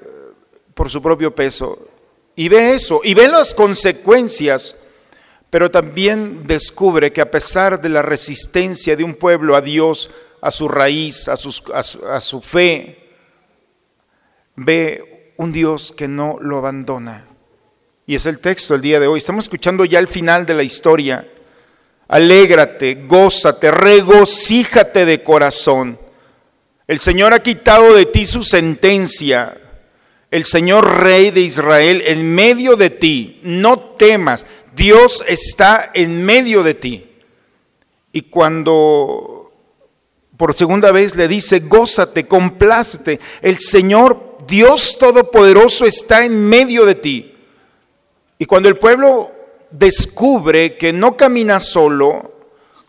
por 0.75 0.91
su 0.91 1.03
propio 1.03 1.35
peso 1.35 1.89
y 2.35 2.49
ve 2.49 2.75
eso, 2.75 3.01
y 3.05 3.15
ve 3.15 3.29
las 3.29 3.55
consecuencias, 3.55 4.77
pero 5.51 5.71
también 5.71 6.47
descubre 6.47 7.13
que 7.13 7.21
a 7.21 7.31
pesar 7.31 7.81
de 7.81 7.91
la 7.91 8.01
resistencia 8.01 8.97
de 8.97 9.05
un 9.05 9.15
pueblo 9.15 9.55
a 9.55 9.61
Dios, 9.61 10.11
a 10.41 10.51
su 10.51 10.67
raíz, 10.69 11.29
a, 11.29 11.35
a 11.35 12.21
su 12.21 12.41
fe, 12.41 13.11
ve 14.57 15.35
un 15.37 15.53
Dios 15.53 15.93
que 15.93 16.09
no 16.09 16.39
lo 16.41 16.59
abandona. 16.59 17.32
Y 18.13 18.17
es 18.17 18.27
el 18.27 18.41
texto 18.41 18.75
el 18.75 18.83
día 18.83 19.01
de 19.01 19.07
hoy. 19.07 19.17
Estamos 19.17 19.47
escuchando 19.47 19.87
ya 19.87 19.99
el 19.99 20.07
final 20.07 20.45
de 20.45 20.53
la 20.53 20.63
historia. 20.63 21.27
Alégrate, 22.09 23.07
gózate, 23.07 23.71
regocíjate 23.71 25.07
de 25.07 25.23
corazón. 25.23 25.99
El 26.87 26.99
Señor 26.99 27.33
ha 27.33 27.43
quitado 27.43 27.95
de 27.95 28.05
ti 28.05 28.27
su 28.27 28.43
sentencia. 28.43 29.59
El 30.31 30.45
Señor 30.45 31.01
Rey 31.01 31.31
de 31.31 31.41
Israel 31.41 32.03
en 32.05 32.35
medio 32.35 32.77
de 32.77 32.91
ti. 32.91 33.41
No 33.45 33.79
temas. 33.79 34.45
Dios 34.77 35.25
está 35.27 35.91
en 35.95 36.23
medio 36.23 36.63
de 36.63 36.75
ti. 36.75 37.07
Y 38.13 38.21
cuando 38.21 39.55
por 40.37 40.53
segunda 40.53 40.93
vez 40.93 41.17
le 41.17 41.29
dice, 41.29 41.61
gózate, 41.61 42.27
complácete. 42.27 43.21
El 43.41 43.59
Señor 43.59 44.37
Dios 44.47 44.99
Todopoderoso 44.99 45.87
está 45.87 46.27
en 46.27 46.47
medio 46.51 46.85
de 46.85 46.95
ti. 46.95 47.32
Y 48.43 48.45
cuando 48.45 48.69
el 48.69 48.77
pueblo 48.77 49.31
descubre 49.71 50.77
que 50.77 50.93
no 50.93 51.17
camina 51.17 51.61
solo, 51.61 52.41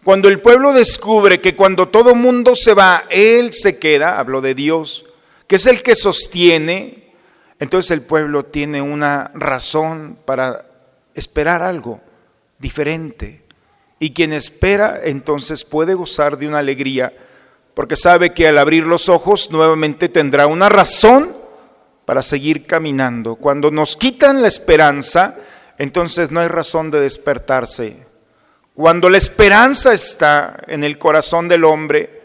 cuando 0.03 0.27
el 0.27 0.41
pueblo 0.41 0.73
descubre 0.73 1.41
que 1.41 1.55
cuando 1.55 1.89
todo 1.89 2.15
mundo 2.15 2.55
se 2.55 2.73
va, 2.73 3.03
Él 3.11 3.53
se 3.53 3.77
queda, 3.77 4.17
hablo 4.17 4.41
de 4.41 4.55
Dios, 4.55 5.05
que 5.45 5.57
es 5.57 5.67
el 5.67 5.83
que 5.83 5.93
sostiene, 5.93 7.13
entonces 7.59 7.91
el 7.91 8.01
pueblo 8.01 8.45
tiene 8.45 8.81
una 8.81 9.29
razón 9.35 10.17
para 10.25 10.65
esperar 11.13 11.61
algo 11.61 12.01
diferente. 12.57 13.43
Y 13.99 14.11
quien 14.11 14.33
espera 14.33 15.01
entonces 15.03 15.65
puede 15.65 15.93
gozar 15.93 16.39
de 16.39 16.47
una 16.47 16.57
alegría, 16.57 17.13
porque 17.75 17.95
sabe 17.95 18.33
que 18.33 18.47
al 18.47 18.57
abrir 18.57 18.87
los 18.87 19.07
ojos 19.07 19.51
nuevamente 19.51 20.09
tendrá 20.09 20.47
una 20.47 20.67
razón 20.67 21.42
para 22.05 22.21
seguir 22.21 22.65
caminando. 22.65 23.35
Cuando 23.35 23.71
nos 23.71 23.95
quitan 23.95 24.41
la 24.41 24.47
esperanza, 24.47 25.37
entonces 25.77 26.31
no 26.31 26.39
hay 26.39 26.47
razón 26.47 26.91
de 26.91 26.99
despertarse. 26.99 27.97
cuando 28.75 29.07
la 29.07 29.17
esperanza 29.17 29.93
está 29.93 30.57
en 30.65 30.83
el 30.83 30.97
corazón 30.97 31.47
del 31.47 31.63
hombre, 31.63 32.23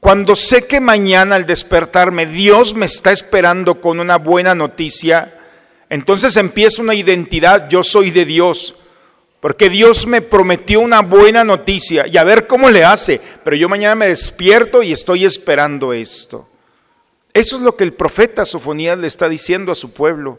cuando 0.00 0.34
sé 0.34 0.66
que 0.66 0.80
mañana 0.80 1.36
al 1.36 1.46
despertarme 1.46 2.26
Dios 2.26 2.74
me 2.74 2.86
está 2.86 3.12
esperando 3.12 3.80
con 3.80 4.00
una 4.00 4.16
buena 4.16 4.52
noticia, 4.54 5.32
entonces 5.88 6.36
empieza 6.36 6.82
una 6.82 6.94
identidad, 6.94 7.68
yo 7.68 7.84
soy 7.84 8.10
de 8.10 8.24
Dios, 8.24 8.74
porque 9.38 9.70
Dios 9.70 10.06
me 10.06 10.22
prometió 10.22 10.80
una 10.80 11.02
buena 11.02 11.44
noticia 11.44 12.06
y 12.08 12.16
a 12.16 12.24
ver 12.24 12.48
cómo 12.48 12.68
le 12.68 12.84
hace, 12.84 13.20
pero 13.44 13.54
yo 13.54 13.68
mañana 13.68 13.94
me 13.94 14.08
despierto 14.08 14.82
y 14.82 14.90
estoy 14.90 15.24
esperando 15.24 15.92
esto. 15.92 16.49
Eso 17.32 17.56
es 17.56 17.62
lo 17.62 17.76
que 17.76 17.84
el 17.84 17.92
profeta 17.92 18.44
Sofonías 18.44 18.98
le 18.98 19.06
está 19.06 19.28
diciendo 19.28 19.72
a 19.72 19.74
su 19.74 19.92
pueblo. 19.92 20.38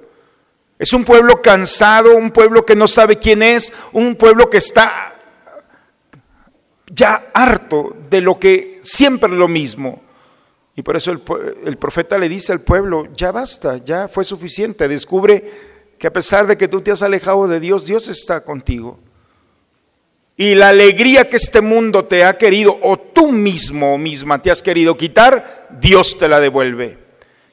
Es 0.78 0.94
un 0.94 1.06
pueblo 1.06 1.42
cansado, 1.42 2.16
un 2.16 2.32
pueblo 2.32 2.66
que 2.66 2.76
no 2.76 2.88
sabe 2.88 3.18
quién 3.18 3.44
es, 3.44 3.74
un 3.94 4.16
pueblo 4.16 4.50
que 4.50 4.58
está 4.58 5.16
ya 6.94 7.30
harto 7.34 7.96
de 8.10 8.22
lo 8.22 8.40
que 8.40 8.80
siempre 8.82 9.32
es 9.32 9.38
lo 9.38 9.48
mismo. 9.48 10.02
Y 10.76 10.82
por 10.82 10.98
eso 10.98 11.12
el, 11.12 11.22
el, 11.66 11.78
profeta 11.78 12.18
le 12.18 12.28
dice 12.28 12.52
al 12.52 12.62
pueblo, 12.62 13.08
ya 13.16 13.32
basta, 13.32 13.78
ya 13.78 14.08
fue 14.08 14.24
suficiente, 14.24 14.88
descubre 14.88 15.72
que 16.00 16.08
a 16.08 16.14
pesar 16.14 16.48
de 16.48 16.58
que 16.58 16.68
tú 16.68 16.82
te 16.82 16.92
has 16.92 17.04
alejado 17.04 17.48
de 17.48 17.60
Dios, 17.60 17.86
Dios 17.86 18.08
está 18.08 18.44
contigo. 18.44 18.98
Y 20.42 20.56
la 20.56 20.70
alegría 20.70 21.30
que 21.30 21.38
este 21.38 21.62
mundo 21.62 22.06
te 22.06 22.24
ha 22.24 22.36
querido, 22.36 22.80
o 22.82 22.98
tú 22.98 23.32
mismo 23.32 23.94
o 23.94 23.98
misma 24.00 24.42
te 24.42 24.50
has 24.50 24.64
querido 24.64 24.98
quitar, 24.98 25.68
Dios 25.80 26.18
te 26.18 26.28
la 26.28 26.40
devuelve 26.40 26.98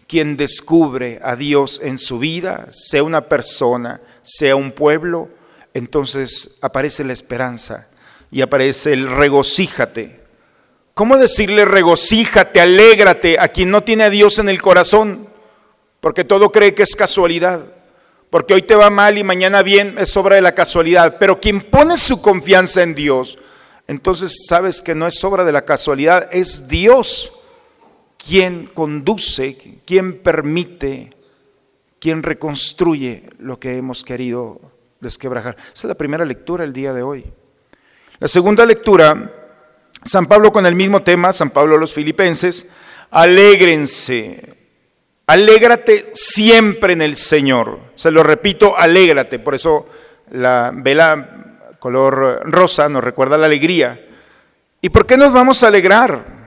quien 0.06 0.38
descubre 0.38 1.20
a 1.22 1.36
Dios 1.36 1.82
en 1.84 1.98
su 1.98 2.18
vida, 2.18 2.68
sea 2.70 3.02
una 3.02 3.28
persona, 3.28 4.00
sea 4.22 4.56
un 4.56 4.72
pueblo, 4.72 5.28
entonces 5.74 6.56
aparece 6.62 7.04
la 7.04 7.12
esperanza 7.12 7.88
y 8.30 8.40
aparece 8.40 8.94
el 8.94 9.06
regocíjate. 9.06 10.22
¿Cómo 10.94 11.18
decirle 11.18 11.66
regocíjate, 11.66 12.58
alégrate 12.58 13.38
a 13.38 13.48
quien 13.48 13.70
no 13.70 13.84
tiene 13.84 14.04
a 14.04 14.10
Dios 14.10 14.38
en 14.38 14.48
el 14.48 14.62
corazón? 14.62 15.28
Porque 16.00 16.24
todo 16.24 16.50
cree 16.50 16.72
que 16.72 16.84
es 16.84 16.96
casualidad. 16.96 17.66
Porque 18.30 18.54
hoy 18.54 18.62
te 18.62 18.74
va 18.74 18.90
mal 18.90 19.16
y 19.16 19.24
mañana 19.24 19.62
bien 19.62 19.96
es 19.98 20.16
obra 20.16 20.36
de 20.36 20.42
la 20.42 20.54
casualidad. 20.54 21.16
Pero 21.18 21.40
quien 21.40 21.62
pone 21.62 21.96
su 21.96 22.20
confianza 22.20 22.82
en 22.82 22.94
Dios, 22.94 23.38
entonces 23.86 24.44
sabes 24.46 24.82
que 24.82 24.94
no 24.94 25.06
es 25.06 25.22
obra 25.24 25.44
de 25.44 25.52
la 25.52 25.64
casualidad, 25.64 26.28
es 26.30 26.68
Dios 26.68 27.32
quien 28.18 28.66
conduce, 28.66 29.80
quien 29.86 30.18
permite, 30.18 31.10
quien 31.98 32.22
reconstruye 32.22 33.30
lo 33.38 33.58
que 33.58 33.78
hemos 33.78 34.04
querido 34.04 34.60
desquebrajar. 35.00 35.56
Esa 35.58 35.72
es 35.72 35.84
la 35.84 35.94
primera 35.94 36.26
lectura 36.26 36.64
el 36.64 36.74
día 36.74 36.92
de 36.92 37.02
hoy. 37.02 37.24
La 38.18 38.28
segunda 38.28 38.66
lectura, 38.66 39.32
San 40.04 40.26
Pablo 40.26 40.52
con 40.52 40.66
el 40.66 40.74
mismo 40.74 41.02
tema, 41.02 41.32
San 41.32 41.50
Pablo 41.50 41.76
a 41.76 41.78
los 41.78 41.94
filipenses, 41.94 42.66
alégrense, 43.10 44.57
alégrate 45.28 46.10
siempre 46.12 46.94
en 46.94 47.02
el 47.02 47.14
Señor. 47.14 47.78
Se 47.94 48.10
lo 48.10 48.24
repito, 48.24 48.76
alégrate, 48.76 49.38
por 49.38 49.54
eso 49.54 49.86
la 50.32 50.72
vela 50.74 51.76
color 51.78 52.42
rosa 52.50 52.88
nos 52.88 53.04
recuerda 53.04 53.38
la 53.38 53.46
alegría. 53.46 54.04
¿Y 54.82 54.88
por 54.88 55.06
qué 55.06 55.16
nos 55.16 55.32
vamos 55.32 55.62
a 55.62 55.68
alegrar? 55.68 56.38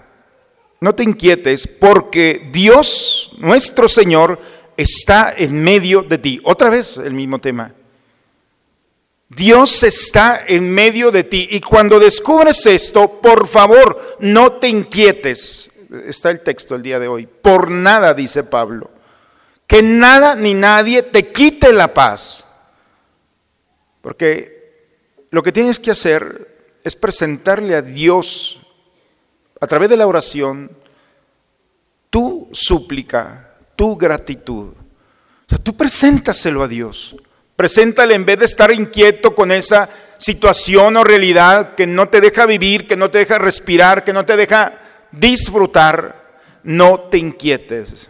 no 0.81 0.95
te 0.95 1.03
inquietes, 1.03 1.67
porque 1.67 2.49
Dios, 2.51 3.31
nuestro 3.37 3.87
Señor, 3.87 4.41
está 4.75 5.33
en 5.37 5.63
medio 5.63 6.01
de 6.01 6.17
ti. 6.17 6.41
Otra 6.43 6.71
vez 6.71 6.97
el 6.97 7.13
mismo 7.13 7.39
tema. 7.39 7.71
Dios 9.29 9.83
está 9.83 10.43
en 10.47 10.73
medio 10.73 11.11
de 11.11 11.23
ti 11.23 11.47
y 11.51 11.61
cuando 11.61 11.99
descubres 11.99 12.65
esto, 12.65 13.21
por 13.21 13.47
favor, 13.47 14.17
no 14.19 14.53
te 14.53 14.67
inquietes. 14.67 15.70
Está 15.91 16.29
el 16.29 16.39
texto 16.39 16.75
el 16.75 16.81
día 16.81 16.99
de 16.99 17.07
hoy. 17.07 17.27
Por 17.27 17.69
nada, 17.69 18.13
dice 18.13 18.43
Pablo. 18.43 18.89
Que 19.67 19.83
nada 19.83 20.35
ni 20.35 20.53
nadie 20.53 21.03
te 21.03 21.27
quite 21.27 21.73
la 21.73 21.93
paz. 21.93 22.45
Porque 24.01 24.61
lo 25.29 25.43
que 25.43 25.51
tienes 25.51 25.79
que 25.79 25.91
hacer 25.91 26.75
es 26.83 26.95
presentarle 26.95 27.75
a 27.75 27.81
Dios 27.81 28.59
a 29.59 29.67
través 29.67 29.89
de 29.89 29.97
la 29.97 30.07
oración, 30.07 30.71
tu 32.09 32.49
súplica, 32.51 33.55
tu 33.75 33.95
gratitud. 33.95 34.69
O 34.69 35.49
sea, 35.49 35.59
tú 35.59 35.77
preséntaselo 35.77 36.63
a 36.63 36.67
Dios. 36.67 37.15
Preséntale 37.55 38.15
en 38.15 38.25
vez 38.25 38.39
de 38.39 38.45
estar 38.45 38.71
inquieto 38.71 39.35
con 39.35 39.51
esa 39.51 39.87
situación 40.17 40.97
o 40.97 41.03
realidad 41.03 41.75
que 41.75 41.85
no 41.85 42.09
te 42.09 42.21
deja 42.21 42.45
vivir, 42.45 42.87
que 42.87 42.95
no 42.95 43.11
te 43.11 43.19
deja 43.19 43.37
respirar, 43.37 44.03
que 44.03 44.13
no 44.13 44.25
te 44.25 44.35
deja 44.35 44.80
disfrutar, 45.11 46.39
no 46.63 46.99
te 46.99 47.17
inquietes. 47.17 48.09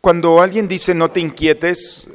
Cuando 0.00 0.40
alguien 0.40 0.68
dice 0.68 0.94
no 0.94 1.10
te 1.10 1.20
inquietes, 1.20 2.08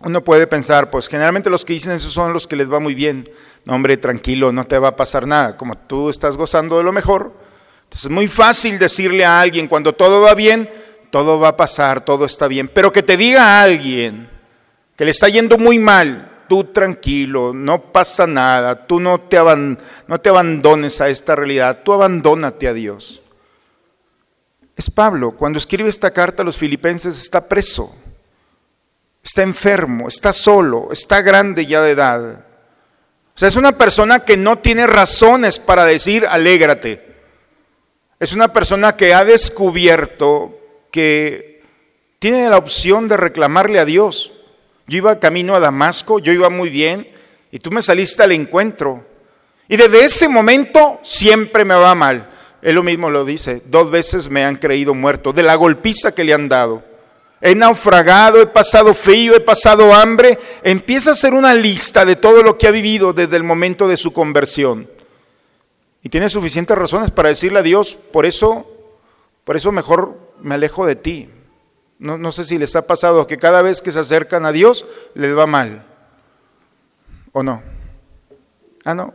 uno 0.00 0.22
puede 0.22 0.46
pensar, 0.46 0.90
pues 0.90 1.08
generalmente 1.08 1.48
los 1.48 1.64
que 1.64 1.72
dicen 1.72 1.92
eso 1.92 2.10
son 2.10 2.32
los 2.32 2.46
que 2.46 2.56
les 2.56 2.70
va 2.70 2.80
muy 2.80 2.94
bien. 2.94 3.30
No, 3.64 3.74
hombre, 3.74 3.96
tranquilo, 3.96 4.52
no 4.52 4.66
te 4.66 4.78
va 4.78 4.88
a 4.88 4.96
pasar 4.96 5.26
nada. 5.26 5.56
Como 5.56 5.78
tú 5.78 6.10
estás 6.10 6.36
gozando 6.36 6.76
de 6.76 6.82
lo 6.82 6.92
mejor, 6.92 7.32
entonces 7.84 8.06
es 8.06 8.10
muy 8.10 8.28
fácil 8.28 8.78
decirle 8.78 9.24
a 9.24 9.40
alguien 9.40 9.68
cuando 9.68 9.94
todo 9.94 10.20
va 10.20 10.34
bien, 10.34 10.68
todo 11.10 11.38
va 11.38 11.48
a 11.48 11.56
pasar, 11.56 12.04
todo 12.04 12.24
está 12.24 12.48
bien. 12.48 12.68
Pero 12.68 12.92
que 12.92 13.02
te 13.02 13.16
diga 13.16 13.44
a 13.44 13.62
alguien 13.62 14.28
que 14.96 15.04
le 15.04 15.12
está 15.12 15.28
yendo 15.28 15.56
muy 15.58 15.78
mal, 15.78 16.30
tú 16.48 16.64
tranquilo, 16.64 17.52
no 17.52 17.92
pasa 17.92 18.26
nada, 18.26 18.86
tú 18.86 19.00
no 19.00 19.20
te, 19.20 19.38
no 20.06 20.20
te 20.20 20.28
abandones 20.28 21.00
a 21.00 21.08
esta 21.08 21.34
realidad, 21.34 21.80
tú 21.84 21.92
abandónate 21.92 22.68
a 22.68 22.72
Dios. 22.72 23.20
Es 24.76 24.90
Pablo, 24.90 25.32
cuando 25.32 25.58
escribe 25.58 25.88
esta 25.88 26.10
carta 26.10 26.42
a 26.42 26.44
los 26.44 26.56
filipenses 26.56 27.20
está 27.20 27.48
preso, 27.48 27.94
está 29.22 29.42
enfermo, 29.42 30.08
está 30.08 30.32
solo, 30.32 30.88
está 30.90 31.22
grande 31.22 31.66
ya 31.66 31.80
de 31.80 31.90
edad. 31.92 32.44
O 33.34 33.38
sea, 33.38 33.48
es 33.48 33.56
una 33.56 33.76
persona 33.76 34.20
que 34.20 34.36
no 34.36 34.58
tiene 34.58 34.86
razones 34.86 35.58
para 35.58 35.84
decir 35.84 36.26
alégrate. 36.26 37.14
Es 38.20 38.32
una 38.32 38.52
persona 38.52 38.96
que 38.96 39.12
ha 39.12 39.24
descubierto 39.24 40.58
que 40.90 41.62
tiene 42.20 42.48
la 42.48 42.58
opción 42.58 43.08
de 43.08 43.16
reclamarle 43.16 43.80
a 43.80 43.84
Dios. 43.84 44.32
Yo 44.86 44.98
iba 44.98 45.18
camino 45.18 45.54
a 45.54 45.60
Damasco, 45.60 46.18
yo 46.18 46.32
iba 46.32 46.50
muy 46.50 46.70
bien, 46.70 47.08
y 47.50 47.58
tú 47.58 47.70
me 47.70 47.82
saliste 47.82 48.22
al 48.22 48.32
encuentro. 48.32 49.04
Y 49.68 49.76
desde 49.76 50.04
ese 50.04 50.28
momento 50.28 51.00
siempre 51.02 51.64
me 51.64 51.74
va 51.74 51.94
mal. 51.94 52.30
Él 52.62 52.74
lo 52.74 52.82
mismo 52.82 53.10
lo 53.10 53.24
dice, 53.24 53.62
dos 53.66 53.90
veces 53.90 54.28
me 54.28 54.44
han 54.44 54.56
creído 54.56 54.94
muerto, 54.94 55.32
de 55.32 55.42
la 55.42 55.54
golpiza 55.54 56.14
que 56.14 56.24
le 56.24 56.34
han 56.34 56.48
dado 56.48 56.82
he 57.46 57.54
naufragado, 57.54 58.40
he 58.40 58.46
pasado 58.46 58.94
frío, 58.94 59.36
he 59.36 59.40
pasado 59.40 59.92
hambre. 59.92 60.38
Empieza 60.62 61.10
a 61.10 61.12
hacer 61.12 61.34
una 61.34 61.52
lista 61.52 62.06
de 62.06 62.16
todo 62.16 62.42
lo 62.42 62.56
que 62.56 62.66
ha 62.66 62.70
vivido 62.70 63.12
desde 63.12 63.36
el 63.36 63.42
momento 63.42 63.86
de 63.86 63.98
su 63.98 64.14
conversión. 64.14 64.88
Y 66.02 66.08
tiene 66.08 66.30
suficientes 66.30 66.76
razones 66.76 67.10
para 67.10 67.28
decirle 67.28 67.58
a 67.58 67.62
Dios, 67.62 67.98
por 68.10 68.24
eso, 68.24 68.66
por 69.44 69.56
eso 69.56 69.72
mejor 69.72 70.18
me 70.40 70.54
alejo 70.54 70.86
de 70.86 70.96
ti. 70.96 71.28
No, 72.04 72.32
sé 72.32 72.44
si 72.44 72.58
les 72.58 72.76
ha 72.76 72.86
pasado 72.86 73.26
que 73.26 73.38
cada 73.38 73.62
vez 73.62 73.80
que 73.80 73.90
se 73.90 73.98
acercan 73.98 74.44
a 74.44 74.52
Dios 74.52 74.84
les 75.14 75.34
va 75.36 75.46
mal. 75.46 75.86
¿O 77.32 77.42
no? 77.42 77.62
Ah, 78.84 78.94
no. 78.94 79.14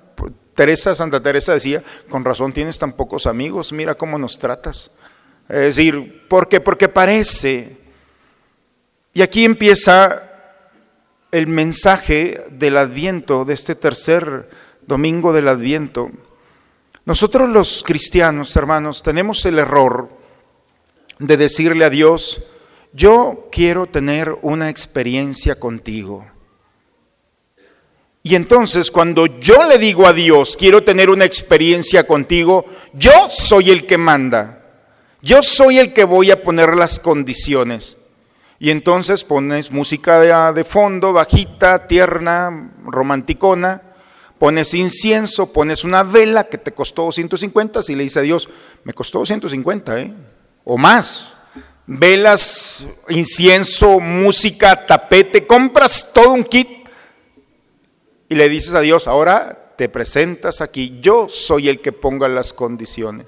Teresa, 0.55 0.95
Santa 0.95 1.21
Teresa 1.21 1.53
decía, 1.53 1.83
con 2.09 2.25
razón 2.25 2.51
tienes 2.51 2.79
tan 2.79 2.93
pocos 2.93 3.27
amigos, 3.27 3.71
mira 3.71 3.93
cómo 3.93 4.17
nos 4.17 4.39
tratas. 4.39 4.89
Es 5.47 5.75
decir, 5.75 6.27
¿por 6.27 6.49
qué? 6.49 6.59
Porque 6.59 6.89
parece 6.89 7.77
y 9.13 9.21
aquí 9.21 9.43
empieza 9.43 10.23
el 11.31 11.47
mensaje 11.47 12.43
del 12.51 12.77
adviento, 12.77 13.45
de 13.45 13.53
este 13.53 13.75
tercer 13.75 14.49
domingo 14.87 15.33
del 15.33 15.47
adviento. 15.47 16.09
Nosotros 17.05 17.49
los 17.49 17.83
cristianos, 17.83 18.55
hermanos, 18.55 19.03
tenemos 19.03 19.45
el 19.45 19.59
error 19.59 20.09
de 21.17 21.37
decirle 21.37 21.85
a 21.85 21.89
Dios, 21.89 22.43
yo 22.93 23.47
quiero 23.51 23.85
tener 23.85 24.37
una 24.41 24.69
experiencia 24.69 25.59
contigo. 25.59 26.25
Y 28.23 28.35
entonces 28.35 28.91
cuando 28.91 29.25
yo 29.39 29.67
le 29.67 29.77
digo 29.77 30.05
a 30.05 30.13
Dios, 30.13 30.55
quiero 30.57 30.83
tener 30.83 31.09
una 31.09 31.25
experiencia 31.25 32.05
contigo, 32.05 32.65
yo 32.93 33.11
soy 33.29 33.69
el 33.69 33.85
que 33.85 33.97
manda. 33.97 34.55
Yo 35.21 35.41
soy 35.41 35.79
el 35.79 35.93
que 35.93 36.03
voy 36.03 36.31
a 36.31 36.43
poner 36.43 36.75
las 36.75 36.99
condiciones. 36.99 37.97
Y 38.57 38.71
entonces 38.71 39.23
pones 39.23 39.71
música 39.71 40.19
de, 40.51 40.63
fondo, 40.63 41.13
bajita, 41.13 41.87
tierna, 41.87 42.71
romanticona, 42.83 43.81
pones 44.37 44.73
incienso, 44.73 45.53
pones 45.53 45.85
una 45.85 46.03
vela 46.03 46.45
que 46.45 46.57
te 46.57 46.73
costó 46.73 47.03
250, 47.03 47.81
si 47.81 47.95
le 47.95 48.03
dice 48.03 48.19
a 48.19 48.23
Dios, 48.23 48.49
me 48.83 48.93
costó 48.93 49.19
250, 49.19 49.99
¿eh? 50.01 50.13
o 50.65 50.77
más. 50.77 51.38
Velas, 51.91 52.85
incienso, 53.07 53.99
música, 53.99 54.85
tapete, 54.85 55.47
compras 55.47 56.11
todo 56.13 56.33
un 56.33 56.43
kit 56.43 56.67
y 58.29 58.35
le 58.35 58.47
dices 58.47 58.75
a 58.75 58.81
Dios, 58.81 59.07
ahora 59.07 59.73
te 59.75 59.89
presentas 59.89 60.61
aquí, 60.61 60.99
yo 61.01 61.29
soy 61.29 61.67
el 61.67 61.81
que 61.81 61.91
ponga 61.91 62.27
las 62.27 62.53
condiciones. 62.53 63.25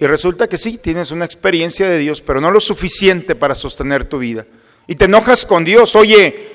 Y 0.00 0.06
resulta 0.08 0.48
que 0.48 0.58
sí, 0.58 0.78
tienes 0.78 1.12
una 1.12 1.24
experiencia 1.24 1.88
de 1.88 1.98
Dios, 1.98 2.20
pero 2.20 2.40
no 2.40 2.50
lo 2.50 2.58
suficiente 2.58 3.36
para 3.36 3.54
sostener 3.54 4.06
tu 4.06 4.18
vida. 4.18 4.44
Y 4.88 4.96
te 4.96 5.04
enojas 5.04 5.46
con 5.46 5.64
Dios, 5.64 5.94
oye, 5.94 6.50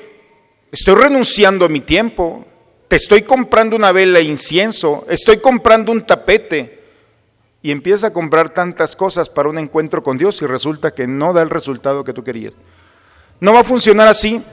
estoy 0.73 0.95
renunciando 0.95 1.63
a 1.63 1.69
mi 1.69 1.79
tiempo, 1.79 2.45
te 2.89 2.97
estoy 2.97 3.21
comprando 3.21 3.77
una 3.77 3.93
vela 3.93 4.19
e 4.19 4.23
incienso, 4.23 5.05
estoy 5.09 5.37
comprando 5.37 5.93
un 5.93 6.05
tapete. 6.05 6.80
Y 7.61 7.71
empiezas 7.71 8.05
a 8.05 8.13
comprar 8.13 8.49
tantas 8.49 8.95
cosas 8.95 9.29
para 9.29 9.49
un 9.49 9.57
encuentro 9.57 10.01
con 10.01 10.17
Dios 10.17 10.41
y 10.41 10.47
resulta 10.47 10.91
que 10.93 11.05
no 11.05 11.33
da 11.33 11.41
el 11.41 11.49
resultado 11.49 12.03
que 12.03 12.13
tú 12.13 12.23
querías. 12.23 12.53
No 13.39 13.53
va 13.53 13.59
a 13.59 13.63
funcionar 13.63 14.07
así. 14.07 14.43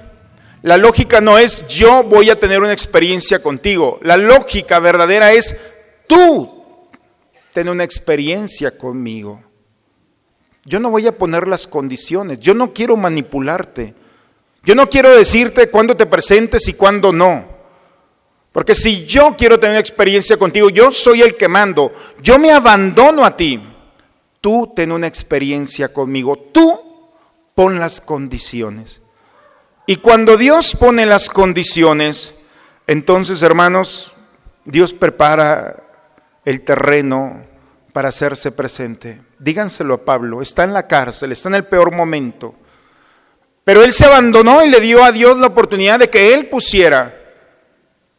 La 0.63 0.77
lógica 0.77 1.21
no 1.21 1.39
es 1.39 1.67
yo 1.69 2.03
voy 2.03 2.31
a 2.31 2.39
tener 2.39 2.61
una 2.61 2.73
experiencia 2.73 3.43
contigo. 3.43 3.99
La 4.03 4.17
lógica 4.17 4.79
verdadera 4.79 5.33
es 5.33 5.71
tú 6.07 6.65
tener 7.53 7.73
una 7.73 7.85
experiencia 7.85 8.77
conmigo. 8.77 9.43
Yo 10.65 10.79
no 10.81 10.91
voy 10.91 11.07
a 11.07 11.17
poner 11.17 11.49
las 11.49 11.67
condiciones. 11.67 12.41
Yo 12.41 12.53
no 12.53 12.75
quiero 12.75 12.97
manipularte. 12.97 13.95
Yo 14.65 14.75
no 14.75 14.89
quiero 14.89 15.17
decirte 15.17 15.71
cuándo 15.71 15.97
te 15.97 16.05
presentes 16.05 16.69
y 16.69 16.75
cuándo 16.75 17.13
no. 17.13 17.58
Porque 18.59 18.75
si 18.75 19.07
yo 19.07 19.37
quiero 19.39 19.61
tener 19.61 19.79
experiencia 19.79 20.37
contigo, 20.37 20.69
yo 20.69 20.91
soy 20.91 21.23
el 21.23 21.37
que 21.37 21.47
mando. 21.47 21.93
Yo 22.21 22.41
me 22.41 22.51
abandono 22.51 23.25
a 23.25 23.37
ti. 23.37 23.63
Tú 24.41 24.73
ten 24.75 24.91
una 24.91 25.07
experiencia 25.07 25.93
conmigo. 25.93 26.37
Tú 26.37 26.77
pon 27.55 27.79
las 27.79 28.01
condiciones. 28.01 29.01
Y 29.87 29.99
cuando 29.99 30.37
Dios 30.37 30.75
pone 30.75 31.07
las 31.07 31.31
condiciones, 31.31 32.35
entonces, 32.89 33.43
hermanos, 33.43 34.13
Dios 34.65 34.93
prepara 34.93 35.85
el 36.45 36.63
terreno 36.63 37.45
para 37.93 38.09
hacerse 38.09 38.51
presente. 38.51 39.21
Díganselo 39.39 39.95
a 39.95 40.05
Pablo, 40.05 40.43
está 40.43 40.65
en 40.65 40.73
la 40.73 40.89
cárcel, 40.89 41.31
está 41.31 41.49
en 41.49 41.55
el 41.55 41.65
peor 41.67 41.95
momento. 41.95 42.57
Pero 43.63 43.85
él 43.85 43.93
se 43.93 44.07
abandonó 44.07 44.65
y 44.65 44.69
le 44.69 44.81
dio 44.81 45.05
a 45.05 45.13
Dios 45.13 45.39
la 45.39 45.47
oportunidad 45.47 46.01
de 46.01 46.11
que 46.11 46.35
él 46.35 46.47
pusiera 46.47 47.18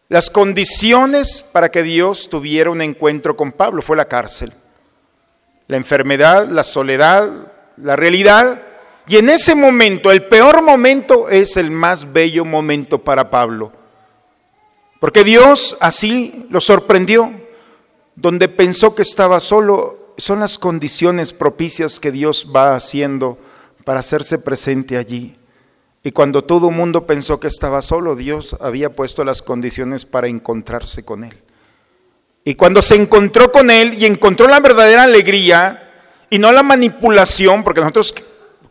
las 0.09 0.31
condiciones 0.31 1.43
para 1.43 1.69
que 1.69 1.83
Dios 1.83 2.29
tuviera 2.29 2.71
un 2.71 2.81
encuentro 2.81 3.37
con 3.37 3.51
Pablo. 3.51 3.83
Fue 3.83 3.95
la 3.95 4.05
cárcel, 4.05 4.51
la 5.67 5.77
enfermedad, 5.77 6.47
la 6.49 6.63
soledad, 6.63 7.31
la 7.77 7.95
realidad. 7.95 8.63
Y 9.07 9.17
en 9.17 9.29
ese 9.29 9.53
momento, 9.53 10.11
el 10.11 10.25
peor 10.25 10.63
momento 10.63 11.29
es 11.29 11.57
el 11.57 11.69
más 11.69 12.11
bello 12.11 12.43
momento 12.43 13.03
para 13.03 13.29
Pablo. 13.29 13.71
Porque 14.99 15.23
Dios 15.23 15.77
así 15.79 16.45
lo 16.49 16.59
sorprendió. 16.59 17.31
Donde 18.15 18.49
pensó 18.49 18.95
que 18.95 19.03
estaba 19.03 19.39
solo, 19.39 20.13
son 20.17 20.41
las 20.41 20.57
condiciones 20.57 21.31
propicias 21.31 21.99
que 21.99 22.11
Dios 22.11 22.47
va 22.53 22.75
haciendo 22.75 23.37
para 23.85 24.01
hacerse 24.01 24.39
presente 24.39 24.97
allí. 24.97 25.37
Y 26.03 26.11
cuando 26.11 26.43
todo 26.43 26.69
el 26.69 26.75
mundo 26.75 27.05
pensó 27.05 27.39
que 27.39 27.47
estaba 27.47 27.81
solo, 27.81 28.15
Dios 28.15 28.55
había 28.61 28.93
puesto 28.93 29.25
las 29.25 29.41
condiciones 29.41 30.05
para 30.05 30.27
encontrarse 30.27 31.03
con 31.03 31.23
él. 31.23 31.37
Y 32.45 32.55
cuando 32.55 32.81
se 32.81 32.95
encontró 32.95 33.51
con 33.51 33.69
él 33.69 33.95
y 33.97 34.05
encontró 34.05 34.47
la 34.47 34.61
verdadera 34.61 35.03
alegría 35.03 35.91
y 36.29 36.39
no 36.39 36.51
la 36.51 36.63
manipulación, 36.63 37.63
porque 37.63 37.81
nosotros, 37.81 38.15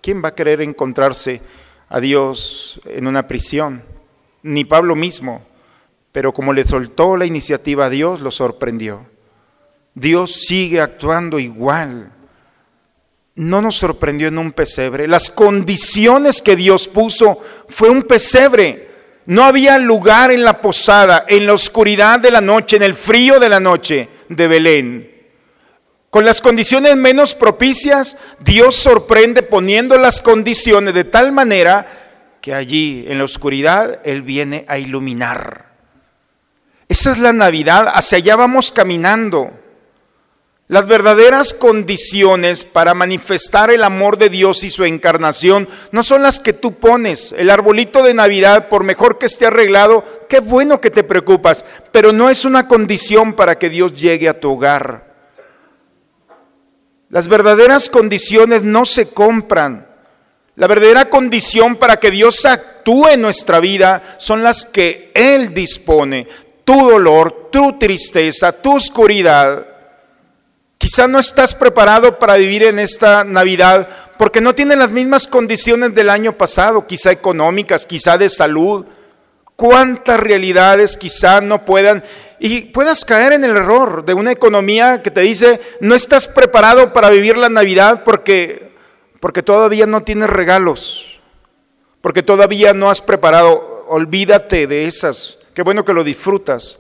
¿quién 0.01 0.23
va 0.25 0.29
a 0.29 0.35
querer 0.35 0.63
encontrarse 0.63 1.43
a 1.89 2.01
Dios 2.01 2.81
en 2.87 3.07
una 3.07 3.29
prisión? 3.29 3.85
Ni 4.43 4.65
Pablo 4.65 4.97
mismo. 4.97 5.43
Pero 6.13 6.33
como 6.33 6.55
le 6.55 6.67
soltó 6.67 7.17
la 7.17 7.27
iniciativa 7.27 7.87
a 7.87 7.91
Dios, 7.91 8.21
lo 8.21 8.31
sorprendió. 8.31 9.07
Dios 9.95 10.33
sigue 10.47 10.81
actuando 10.81 11.39
igual 11.39 12.13
no 13.39 13.63
nos 13.63 13.77
sorprendió 13.77 14.29
en 14.29 14.39
un 14.39 14.53
pesebre. 14.53 15.09
Las 15.09 15.31
condiciones 15.31 16.43
que 16.43 16.57
Dios 16.57 16.89
puso 16.89 17.43
fue 17.69 17.89
un 17.89 18.03
pesebre. 18.03 18.89
No 19.27 19.45
había 19.45 19.79
lugar 19.79 20.31
en 20.31 20.45
la 20.45 20.61
posada, 20.61 21.25
en 21.29 21.47
la 21.47 21.53
oscuridad 21.53 22.19
de 22.19 22.31
la 22.31 22.41
noche, 22.41 22.77
en 22.77 22.83
el 22.83 22.95
frío 22.95 23.39
de 23.39 23.49
la 23.49 23.61
noche 23.61 24.09
de 24.29 24.49
Belén. 24.49 25.19
Con 26.11 26.25
las 26.25 26.41
condiciones 26.41 26.97
menos 26.97 27.35
propicias, 27.35 28.17
Dios 28.41 28.75
sorprende 28.75 29.43
poniendo 29.43 29.97
las 29.99 30.23
condiciones 30.23 30.95
de 30.95 31.05
tal 31.05 31.33
manera 31.33 31.87
que 32.41 32.55
allí, 32.55 33.05
en 33.09 33.19
la 33.19 33.25
oscuridad, 33.25 34.01
Él 34.05 34.23
viene 34.23 34.65
a 34.69 34.79
iluminar. 34.79 35.69
Esa 36.89 37.13
es 37.13 37.19
la 37.19 37.35
Navidad, 37.35 37.89
hacia 37.93 38.19
allá 38.19 38.37
vamos 38.37 38.73
caminando. 38.73 39.53
Las 40.71 40.87
verdaderas 40.87 41.55
condiciones 41.55 42.63
para 42.63 42.93
manifestar 42.93 43.71
el 43.71 43.83
amor 43.83 44.19
de 44.19 44.29
Dios 44.29 44.65
y 44.65 44.71
su 44.71 44.85
encarnación 44.85 45.67
no 45.93 46.03
son 46.03 46.23
las 46.23 46.41
que 46.41 46.53
tú 46.53 46.75
pones. 46.75 47.35
El 47.39 47.49
arbolito 47.49 48.03
de 48.03 48.13
Navidad, 48.13 48.69
por 48.69 48.85
mejor 48.85 49.17
que 49.17 49.25
esté 49.25 49.47
arreglado, 49.47 50.05
qué 50.29 50.41
bueno 50.41 50.79
que 50.79 50.91
te 50.91 51.05
preocupas, 51.05 51.65
pero 51.91 52.13
no 52.13 52.29
es 52.29 52.45
una 52.45 52.69
condición 52.69 53.33
para 53.33 53.59
que 53.59 53.71
Dios 53.71 53.95
llegue 53.95 54.29
a 54.29 54.39
tu 54.39 54.53
hogar. 54.53 55.09
Las 57.09 57.29
verdaderas 57.29 57.89
condiciones 57.89 58.63
no 58.63 58.85
se 58.85 59.09
compran. 59.09 59.89
La 60.57 60.67
verdadera 60.67 61.09
condición 61.09 61.77
para 61.77 61.97
que 61.97 62.11
Dios 62.11 62.45
actúe 62.45 63.09
en 63.09 63.23
nuestra 63.23 63.61
vida 63.61 64.17
son 64.19 64.43
las 64.43 64.67
que 64.67 65.13
Él 65.15 65.55
dispone. 65.55 66.27
Tu 66.65 66.91
dolor, 66.91 67.49
tu 67.51 67.79
tristeza, 67.79 68.53
tu 68.61 68.77
oscuridad 68.77 69.68
Quizá 70.89 71.07
no 71.07 71.19
estás 71.19 71.55
preparado 71.55 72.19
para 72.19 72.37
vivir 72.37 72.63
en 72.63 72.79
esta 72.79 73.23
Navidad 73.23 73.87
porque 74.17 74.41
no 74.41 74.55
tienes 74.55 74.79
las 74.79 74.91
mismas 74.91 75.29
condiciones 75.29 75.95
del 75.95 76.09
año 76.09 76.33
pasado, 76.33 76.87
quizá 76.87 77.13
económicas, 77.13 77.85
quizá 77.85 78.17
de 78.17 78.31
salud. 78.31 78.87
¿Cuántas 79.55 80.19
realidades 80.19 80.97
quizá 80.97 81.43
no 81.43 81.67
puedan 81.67 82.03
y 82.41 82.63
puedas 82.63 83.05
caer 83.05 83.35
en 83.35 83.45
el 83.45 83.55
error 83.55 84.03
de 84.03 84.15
una 84.15 84.33
economía 84.33 85.03
que 85.03 85.11
te 85.11 85.21
dice 85.21 85.61
no 85.81 85.95
estás 85.95 86.27
preparado 86.27 86.95
para 86.95 87.11
vivir 87.11 87.37
la 87.37 87.51
Navidad 87.51 88.03
porque 88.03 88.73
porque 89.21 89.43
todavía 89.43 89.85
no 89.85 90.05
tienes 90.05 90.31
regalos, 90.31 91.21
porque 92.01 92.23
todavía 92.23 92.73
no 92.73 92.89
has 92.89 93.03
preparado, 93.03 93.85
olvídate 93.89 94.67
de 94.67 94.87
esas. 94.87 95.41
Qué 95.53 95.61
bueno 95.61 95.85
que 95.85 95.93
lo 95.93 96.03
disfrutas. 96.03 96.79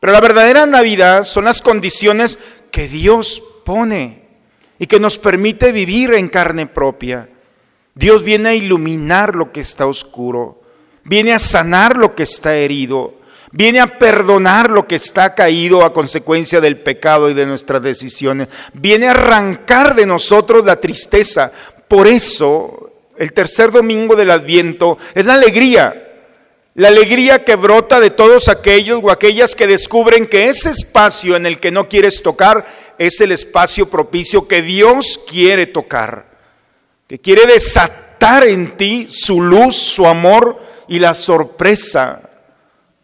Pero 0.00 0.12
la 0.12 0.20
verdadera 0.20 0.64
Navidad 0.66 1.24
son 1.24 1.44
las 1.46 1.60
condiciones 1.60 2.38
que 2.70 2.88
Dios 2.88 3.42
pone 3.64 4.22
y 4.78 4.86
que 4.86 5.00
nos 5.00 5.18
permite 5.18 5.72
vivir 5.72 6.14
en 6.14 6.28
carne 6.28 6.66
propia. 6.66 7.28
Dios 7.94 8.22
viene 8.22 8.50
a 8.50 8.54
iluminar 8.54 9.34
lo 9.34 9.52
que 9.52 9.60
está 9.60 9.86
oscuro, 9.86 10.62
viene 11.04 11.32
a 11.32 11.38
sanar 11.38 11.96
lo 11.96 12.14
que 12.14 12.22
está 12.22 12.54
herido, 12.54 13.14
viene 13.50 13.80
a 13.80 13.98
perdonar 13.98 14.70
lo 14.70 14.86
que 14.86 14.94
está 14.94 15.34
caído 15.34 15.84
a 15.84 15.92
consecuencia 15.92 16.60
del 16.60 16.78
pecado 16.78 17.28
y 17.28 17.34
de 17.34 17.46
nuestras 17.46 17.82
decisiones, 17.82 18.48
viene 18.72 19.08
a 19.08 19.12
arrancar 19.12 19.96
de 19.96 20.06
nosotros 20.06 20.64
la 20.64 20.80
tristeza. 20.80 21.50
Por 21.88 22.06
eso, 22.06 22.92
el 23.16 23.32
tercer 23.32 23.72
domingo 23.72 24.14
del 24.14 24.30
Adviento 24.30 24.98
es 25.14 25.24
la 25.24 25.34
alegría, 25.34 26.07
la 26.78 26.88
alegría 26.88 27.44
que 27.44 27.56
brota 27.56 27.98
de 27.98 28.10
todos 28.10 28.48
aquellos 28.48 29.00
o 29.02 29.10
aquellas 29.10 29.56
que 29.56 29.66
descubren 29.66 30.28
que 30.28 30.48
ese 30.48 30.70
espacio 30.70 31.34
en 31.34 31.44
el 31.44 31.58
que 31.58 31.72
no 31.72 31.88
quieres 31.88 32.22
tocar 32.22 32.64
es 32.98 33.20
el 33.20 33.32
espacio 33.32 33.90
propicio 33.90 34.46
que 34.46 34.62
Dios 34.62 35.18
quiere 35.28 35.66
tocar, 35.66 36.26
que 37.08 37.18
quiere 37.18 37.48
desatar 37.48 38.46
en 38.46 38.76
ti 38.76 39.08
su 39.10 39.40
luz, 39.40 39.74
su 39.74 40.06
amor 40.06 40.56
y 40.86 41.00
la 41.00 41.14
sorpresa 41.14 42.30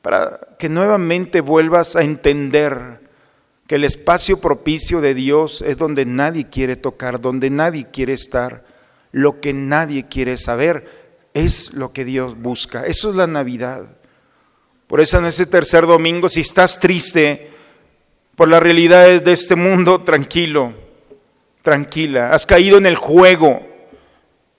para 0.02 0.38
que 0.56 0.68
nuevamente 0.68 1.40
vuelvas 1.40 1.96
a 1.96 2.04
entender 2.04 3.00
que 3.66 3.74
el 3.74 3.82
espacio 3.82 4.40
propicio 4.40 5.00
de 5.00 5.14
Dios 5.14 5.64
es 5.66 5.78
donde 5.78 6.06
nadie 6.06 6.48
quiere 6.48 6.76
tocar, 6.76 7.20
donde 7.20 7.50
nadie 7.50 7.88
quiere 7.90 8.12
estar, 8.12 8.62
lo 9.10 9.40
que 9.40 9.52
nadie 9.52 10.06
quiere 10.06 10.36
saber 10.36 11.03
es 11.34 11.74
lo 11.74 11.92
que 11.92 12.04
Dios 12.04 12.40
busca. 12.40 12.86
Eso 12.86 13.10
es 13.10 13.16
la 13.16 13.26
Navidad. 13.26 13.86
Por 14.86 15.00
eso 15.00 15.18
en 15.18 15.26
ese 15.26 15.46
tercer 15.46 15.86
domingo, 15.86 16.28
si 16.28 16.40
estás 16.40 16.78
triste 16.78 17.50
por 18.36 18.48
las 18.48 18.62
realidades 18.62 19.24
de 19.24 19.32
este 19.32 19.56
mundo, 19.56 20.02
tranquilo, 20.02 20.72
tranquila. 21.62 22.30
Has 22.30 22.46
caído 22.46 22.78
en 22.78 22.86
el 22.86 22.96
juego. 22.96 23.66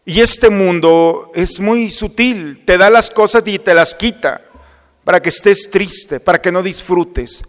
Y 0.05 0.21
este 0.21 0.49
mundo 0.49 1.31
es 1.33 1.59
muy 1.59 1.89
sutil. 1.89 2.63
Te 2.65 2.77
da 2.77 2.89
las 2.89 3.09
cosas 3.09 3.43
y 3.47 3.57
te 3.57 3.73
las 3.73 3.95
quita 3.95 4.41
para 5.05 5.21
que 5.21 5.29
estés 5.29 5.69
triste, 5.71 6.19
para 6.19 6.41
que 6.41 6.51
no 6.51 6.61
disfrutes, 6.61 7.43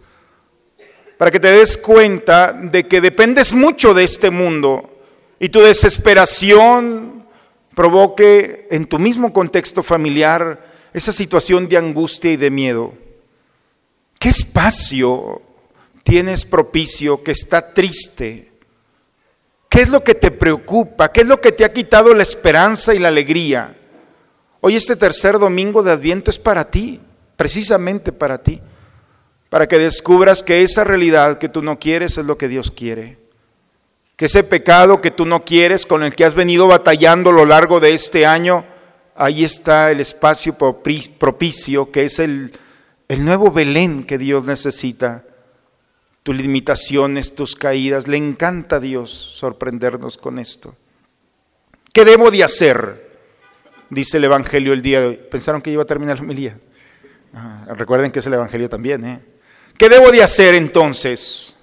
para 1.17 1.31
que 1.31 1.39
te 1.39 1.51
des 1.51 1.75
cuenta 1.75 2.53
de 2.53 2.87
que 2.87 3.01
dependes 3.01 3.53
mucho 3.53 3.93
de 3.93 4.03
este 4.03 4.29
mundo 4.29 5.01
y 5.39 5.49
tu 5.49 5.59
desesperación, 5.61 7.16
provoque 7.77 8.67
en 8.71 8.87
tu 8.87 8.97
mismo 8.97 9.31
contexto 9.31 9.83
familiar 9.83 10.65
esa 10.93 11.11
situación 11.11 11.67
de 11.67 11.77
angustia 11.77 12.31
y 12.31 12.35
de 12.35 12.49
miedo. 12.49 12.95
qué 14.19 14.29
espacio 14.29 15.43
tienes 16.01 16.43
propicio 16.43 17.21
que 17.21 17.33
está 17.33 17.75
triste? 17.75 18.51
¿Qué 19.69 19.81
es 19.81 19.89
lo 19.89 20.03
que 20.03 20.15
te 20.15 20.31
preocupa? 20.31 21.11
¿Qué 21.11 21.21
es 21.21 21.27
lo 21.27 21.39
que 21.39 21.51
te 21.51 21.63
ha 21.65 21.71
quitado 21.71 22.15
la 22.15 22.23
esperanza 22.23 22.95
y 22.95 22.99
la 22.99 23.09
alegría? 23.09 23.77
Hoy 24.59 24.75
este 24.75 24.95
tercer 24.95 25.37
domingo 25.37 25.83
de 25.83 25.91
Adviento 25.91 26.31
es 26.31 26.39
para 26.39 26.71
ti, 26.71 26.99
precisamente 27.35 28.11
para 28.11 28.41
ti, 28.41 28.59
para 29.49 29.67
que 29.67 29.77
descubras 29.77 30.41
que 30.41 30.63
esa 30.63 30.83
realidad 30.83 31.37
que 31.37 31.47
tú 31.47 31.61
no 31.61 31.77
quieres 31.77 32.17
es 32.17 32.25
lo 32.25 32.39
que 32.39 32.47
Dios 32.47 32.71
quiere. 32.71 33.26
Que 34.17 34.25
ese 34.25 34.43
pecado 34.43 34.99
que 34.99 35.11
tú 35.11 35.25
no 35.25 35.45
quieres, 35.45 35.85
con 35.85 36.03
el 36.03 36.13
que 36.13 36.25
has 36.25 36.33
venido 36.33 36.67
batallando 36.67 37.29
a 37.29 37.33
lo 37.33 37.45
largo 37.45 37.79
de 37.79 37.93
este 37.93 38.25
año, 38.25 38.65
ahí 39.15 39.45
está 39.45 39.91
el 39.91 40.01
espacio 40.01 40.57
propicio, 40.57 41.89
que 41.89 42.03
es 42.03 42.19
el, 42.19 42.51
el 43.07 43.23
nuevo 43.23 43.51
Belén 43.51 44.03
que 44.03 44.17
Dios 44.17 44.43
necesita. 44.43 45.23
Tus 46.23 46.35
limitaciones, 46.35 47.35
tus 47.35 47.55
caídas, 47.55 48.09
le 48.09 48.17
encanta 48.17 48.75
a 48.75 48.79
Dios 48.81 49.11
sorprendernos 49.11 50.17
con 50.17 50.39
esto. 50.39 50.75
¿Qué 51.93 52.03
debo 52.03 52.29
de 52.29 52.43
hacer? 52.43 53.07
dice 53.89 54.17
el 54.17 54.25
Evangelio 54.25 54.73
el 54.73 54.81
día 54.81 55.01
de 55.01 55.07
hoy. 55.07 55.19
Pensaron 55.29 55.61
que 55.61 55.71
iba 55.71 55.83
a 55.83 55.85
terminar 55.85 56.17
la 56.17 56.23
homilía. 56.23 56.59
Ah, 57.33 57.65
recuerden 57.75 58.11
que 58.11 58.19
es 58.19 58.27
el 58.27 58.33
Evangelio 58.33 58.69
también. 58.69 59.05
¿eh? 59.05 59.19
¿Qué 59.77 59.89
debo 59.89 60.11
de 60.11 60.23
hacer 60.23 60.55
entonces? 60.55 61.55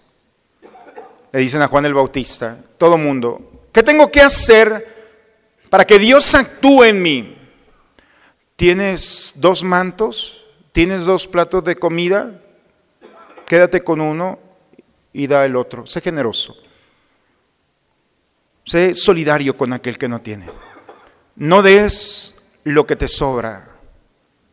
Le 1.35 1.41
dicen 1.41 1.63
a 1.63 1.67
Juan 1.67 1.85
el 1.85 1.95
Bautista, 1.95 2.63
todo 2.79 2.97
mundo. 2.97 3.67
¿Qué 3.73 3.83
tengo 3.83 4.09
que 4.09 4.21
hacer 4.21 4.87
para 5.69 5.85
que 5.85 5.99
Dios 5.99 6.33
actúe 6.33 6.85
en 6.85 7.03
mí? 7.03 7.37
¿Tienes 8.55 9.33
dos 9.35 9.65
mantos? 9.65 10.47
¿Tienes 10.71 11.07
dos 11.07 11.27
platos 11.27 11.65
de 11.65 11.75
comida? 11.75 12.41
Quédate 13.49 13.83
con 13.83 14.01
uno 14.01 14.39
y 15.13 15.27
da 15.27 15.45
el 15.45 15.57
otro. 15.57 15.89
Sé 15.89 16.01
generoso. 16.01 16.57
Sé 18.65 18.95
solidario 18.95 19.57
con 19.57 19.73
aquel 19.73 19.99
que 19.99 20.07
no 20.07 20.21
tiene. 20.21 20.47
No 21.35 21.63
des 21.63 22.47
lo 22.63 22.87
que 22.87 22.95
te 22.95 23.09
sobra. 23.09 23.71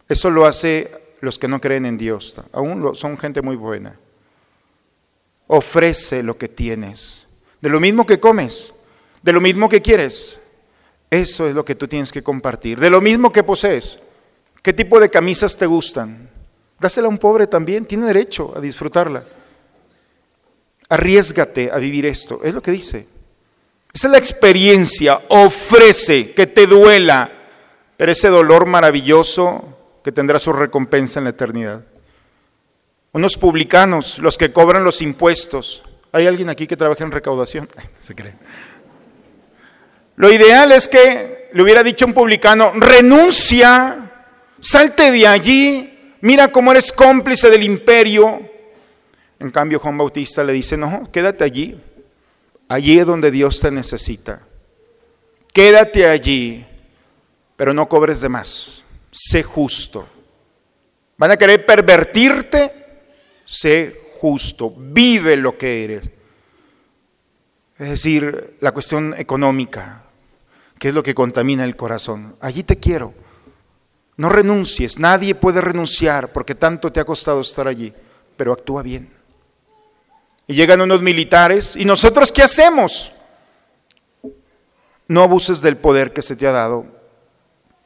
Eso 0.10 0.32
lo 0.32 0.48
hace 0.48 0.89
los 1.20 1.38
que 1.38 1.48
no 1.48 1.62
creen 1.62 1.86
en 1.86 2.00
Dios. 2.00 2.41
Aún 2.52 2.96
son 2.96 3.20
gente 3.20 3.44
muy 3.44 3.56
buena. 3.56 4.00
Ofrece 5.54 6.24
lo 6.24 6.38
que 6.38 6.48
tienes. 6.48 7.28
De 7.60 7.68
lo 7.68 7.82
mismo 7.82 8.06
que 8.06 8.22
comes, 8.22 8.74
de 9.22 9.34
lo 9.34 9.42
mismo 9.42 9.68
que 9.68 9.82
quieres. 9.82 10.40
Eso 11.10 11.46
es 11.46 11.54
lo 11.54 11.66
que 11.66 11.76
tú 11.76 11.90
tienes 11.90 12.10
que 12.14 12.24
compartir. 12.24 12.80
De 12.80 12.90
lo 12.90 13.02
mismo 13.02 13.34
que 13.34 13.44
posees. 13.44 14.00
¿Qué 14.62 14.72
tipo 14.72 14.98
de 14.98 15.10
camisas 15.10 15.58
te 15.58 15.66
gustan? 15.66 16.30
Dásela 16.80 17.08
a 17.08 17.10
un 17.10 17.18
pobre 17.18 17.48
también. 17.48 17.86
Tiene 17.86 18.06
derecho 18.06 18.54
a 18.56 18.62
disfrutarla. 18.62 19.26
Arriesgate 20.88 21.70
a 21.70 21.78
vivir 21.80 22.06
esto. 22.06 22.40
Es 22.46 22.54
lo 22.54 22.62
que 22.62 22.72
dice. 22.72 23.08
Esa 23.94 24.08
es 24.08 24.12
la 24.14 24.18
experiencia, 24.20 25.20
ofrece 25.28 26.32
que 26.32 26.48
te 26.48 26.66
duela, 26.66 27.30
pero 27.98 28.14
ese 28.14 28.30
dolor 28.30 28.66
maravilloso 28.66 30.00
que 30.02 30.14
tendrá 30.14 30.40
su 30.40 30.54
recompensa 30.54 31.20
en 31.20 31.26
la 31.26 31.32
eternidad. 31.32 31.82
Unos 33.13 33.38
publicanos, 33.38 34.19
los 34.19 34.38
que 34.38 34.52
cobran 34.52 34.84
los 34.84 35.02
impuestos. 35.02 35.84
¿Hay 36.12 36.28
alguien 36.28 36.50
aquí 36.50 36.67
que 36.67 36.78
trabaja 36.78 37.04
en 37.04 37.12
recaudación? 37.12 37.69
se 38.02 38.15
cree. 38.15 38.34
Lo 40.15 40.32
ideal 40.32 40.71
es 40.71 40.88
que 40.88 41.50
le 41.54 41.63
hubiera 41.63 41.84
dicho 41.84 42.06
un 42.06 42.13
publicano, 42.13 42.71
renuncia, 42.76 44.12
salte 44.60 45.12
de 45.12 45.28
allí, 45.28 46.15
mira 46.21 46.50
cómo 46.50 46.71
eres 46.71 46.91
cómplice 46.91 47.50
del 47.50 47.63
imperio. 47.63 48.50
En 49.39 49.50
cambio, 49.50 49.80
Juan 49.80 49.97
Bautista 49.97 50.43
le 50.43 50.54
dice, 50.54 50.78
no, 50.78 51.10
quédate 51.12 51.43
allí, 51.43 51.80
Allí 52.71 52.97
es 52.97 53.06
donde 53.06 53.32
Dios 53.32 53.60
te 53.60 53.69
necesita. 53.69 54.43
Quédate 55.52 56.08
allí, 56.08 56.65
pero 57.58 57.74
no 57.74 57.89
cobres 57.89 58.21
de 58.21 58.30
más. 58.30 58.86
Sé 59.12 59.43
justo. 59.43 60.08
Van 61.17 61.32
a 61.32 61.38
querer 61.38 61.65
pervertirte. 61.65 62.81
Sé 63.43 64.13
justo. 64.19 64.73
Vive 64.77 65.36
lo 65.38 65.58
que 65.58 65.84
eres. 65.84 66.12
Es 67.77 67.89
decir, 67.89 68.58
la 68.60 68.71
cuestión 68.71 69.15
económica, 69.17 70.04
que 70.77 70.89
es 70.89 70.93
lo 70.93 71.01
que 71.01 71.15
contamina 71.15 71.63
el 71.63 71.75
corazón. 71.75 72.36
Allí 72.39 72.63
te 72.63 72.77
quiero. 72.77 73.13
No 74.17 74.30
renuncies. 74.30 74.99
Nadie 74.99 75.34
puede 75.34 75.62
renunciar 75.62 76.32
porque 76.32 76.54
tanto 76.54 76.91
te 76.91 76.99
ha 76.99 77.06
costado 77.06 77.41
estar 77.41 77.67
allí. 77.67 77.91
Pero 78.38 78.54
actúa 78.54 78.84
bien. 78.84 79.12
Y 80.45 80.54
llegan 80.54 80.82
unos 80.82 81.01
militares. 81.01 81.75
¿Y 81.75 81.86
nosotros 81.86 82.32
qué 82.32 82.43
hacemos? 82.43 83.13
No 85.08 85.23
abuses 85.23 85.62
del 85.62 85.77
poder 85.77 86.13
que 86.13 86.21
se 86.21 86.36
te 86.36 86.45
ha 86.45 86.51
dado. 86.51 86.86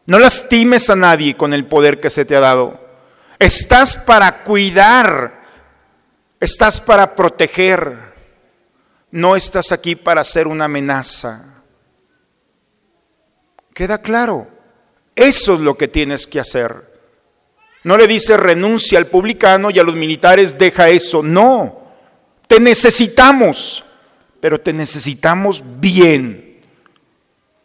No 0.08 0.20
lastimes 0.20 0.90
a 0.90 0.96
nadie 0.96 1.38
con 1.38 1.54
el 1.54 1.66
poder 1.66 2.00
que 2.00 2.10
se 2.10 2.26
te 2.26 2.36
ha 2.36 2.40
dado. 2.40 2.80
Estás 3.40 3.96
para 3.96 4.44
cuidar. 4.44 5.45
Estás 6.46 6.80
para 6.80 7.16
proteger. 7.16 7.98
No 9.10 9.36
estás 9.36 9.72
aquí 9.72 9.96
para 9.96 10.24
ser 10.24 10.46
una 10.46 10.66
amenaza. 10.66 11.64
¿Queda 13.74 13.98
claro? 13.98 14.48
Eso 15.16 15.56
es 15.56 15.62
lo 15.62 15.76
que 15.76 15.88
tienes 15.88 16.28
que 16.28 16.40
hacer. 16.40 16.88
No 17.84 17.98
le 17.98 18.06
dice 18.06 18.38
renuncia 18.38 19.00
al 19.00 19.08
publicano 19.08 19.72
y 19.72 19.80
a 19.80 19.84
los 19.84 19.96
militares 19.96 20.56
deja 20.56 20.88
eso. 20.90 21.24
No. 21.24 21.82
Te 22.48 22.60
necesitamos, 22.60 23.84
pero 24.40 24.62
te 24.62 24.72
necesitamos 24.72 25.64
bien. 25.80 26.62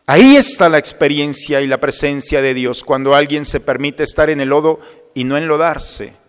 Ahí 0.07 0.37
está 0.37 0.71
la 0.71 0.79
experiencia 0.79 1.61
y 1.61 1.66
la 1.66 1.79
presencia 1.79 2.40
de 2.40 2.55
Dios 2.55 2.83
cuando 2.83 3.14
alguien 3.14 3.45
se 3.45 3.61
permite 3.61 4.05
estar 4.05 4.31
en 4.31 4.40
el 4.40 4.49
lodo 4.49 4.81
y 5.12 5.25
no 5.25 5.37
enlodarse. 5.37 6.19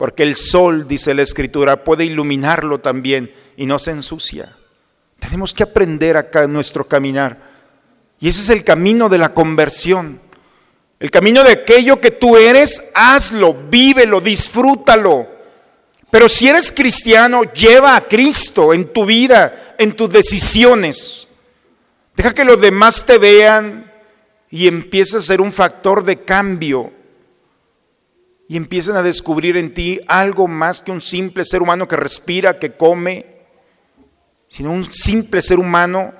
Porque 0.00 0.22
el 0.22 0.34
sol, 0.34 0.88
dice 0.88 1.12
la 1.12 1.20
escritura, 1.20 1.84
puede 1.84 2.06
iluminarlo 2.06 2.78
también 2.80 3.30
y 3.58 3.66
no 3.66 3.78
se 3.78 3.90
ensucia. 3.90 4.56
Tenemos 5.18 5.52
que 5.52 5.62
aprender 5.62 6.16
acá 6.16 6.46
nuestro 6.46 6.88
caminar. 6.88 7.36
Y 8.18 8.28
ese 8.28 8.40
es 8.40 8.48
el 8.48 8.64
camino 8.64 9.10
de 9.10 9.18
la 9.18 9.34
conversión. 9.34 10.18
El 10.98 11.10
camino 11.10 11.44
de 11.44 11.52
aquello 11.52 12.00
que 12.00 12.12
tú 12.12 12.38
eres, 12.38 12.92
hazlo, 12.94 13.52
vívelo, 13.52 14.22
disfrútalo. 14.22 15.28
Pero 16.10 16.30
si 16.30 16.48
eres 16.48 16.72
cristiano, 16.72 17.42
lleva 17.52 17.94
a 17.94 18.08
Cristo 18.08 18.72
en 18.72 18.94
tu 18.94 19.04
vida, 19.04 19.74
en 19.76 19.92
tus 19.92 20.08
decisiones. 20.08 21.28
Deja 22.16 22.32
que 22.32 22.46
los 22.46 22.58
demás 22.58 23.04
te 23.04 23.18
vean 23.18 23.92
y 24.48 24.66
empieces 24.66 25.16
a 25.16 25.20
ser 25.26 25.42
un 25.42 25.52
factor 25.52 26.02
de 26.04 26.22
cambio. 26.22 26.90
Y 28.50 28.56
empiecen 28.56 28.96
a 28.96 29.02
descubrir 29.04 29.56
en 29.56 29.72
ti 29.72 30.00
algo 30.08 30.48
más 30.48 30.82
que 30.82 30.90
un 30.90 31.00
simple 31.00 31.44
ser 31.44 31.62
humano 31.62 31.86
que 31.86 31.94
respira, 31.94 32.58
que 32.58 32.72
come, 32.72 33.24
sino 34.48 34.72
un 34.72 34.92
simple 34.92 35.40
ser 35.40 35.60
humano 35.60 36.12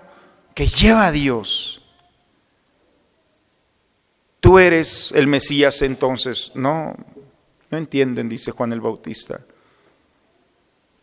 que 0.54 0.68
lleva 0.68 1.06
a 1.06 1.10
Dios. 1.10 1.82
Tú 4.38 4.60
eres 4.60 5.10
el 5.10 5.26
Mesías 5.26 5.82
entonces. 5.82 6.52
No, 6.54 6.94
no 7.68 7.78
entienden, 7.78 8.28
dice 8.28 8.52
Juan 8.52 8.72
el 8.72 8.80
Bautista. 8.80 9.40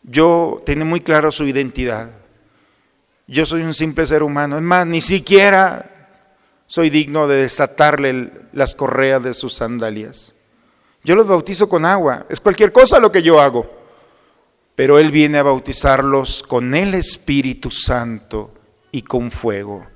Yo 0.04 0.64
tiene 0.66 0.86
muy 0.86 1.02
claro 1.02 1.34
su 1.34 1.44
identidad. 1.46 2.10
Yo 3.28 3.46
soy 3.46 3.64
un 3.64 3.74
simple 3.74 4.08
ser 4.08 4.24
humano. 4.24 4.56
Es 4.56 4.64
más, 4.64 4.88
ni 4.88 5.02
siquiera 5.02 6.24
soy 6.68 6.90
digno 6.90 7.28
de 7.28 7.42
desatarle 7.42 8.32
las 8.54 8.76
correas 8.76 9.22
de 9.22 9.34
sus 9.34 9.56
sandalias. 9.56 10.32
Yo 11.08 11.16
los 11.16 11.26
bautizo 11.26 11.70
con 11.70 11.86
agua. 11.86 12.26
Es 12.28 12.42
cualquier 12.42 12.74
cosa 12.74 13.00
lo 13.00 13.14
que 13.14 13.24
yo 13.24 13.40
hago. 13.40 13.66
Pero 14.76 15.00
Él 15.00 15.10
viene 15.10 15.38
a 15.38 15.44
bautizarlos 15.44 16.44
con 16.44 16.76
el 16.76 16.96
Espíritu 16.96 17.72
Santo 17.72 18.54
y 18.92 19.04
con 19.04 19.32
fuego. 19.32 19.88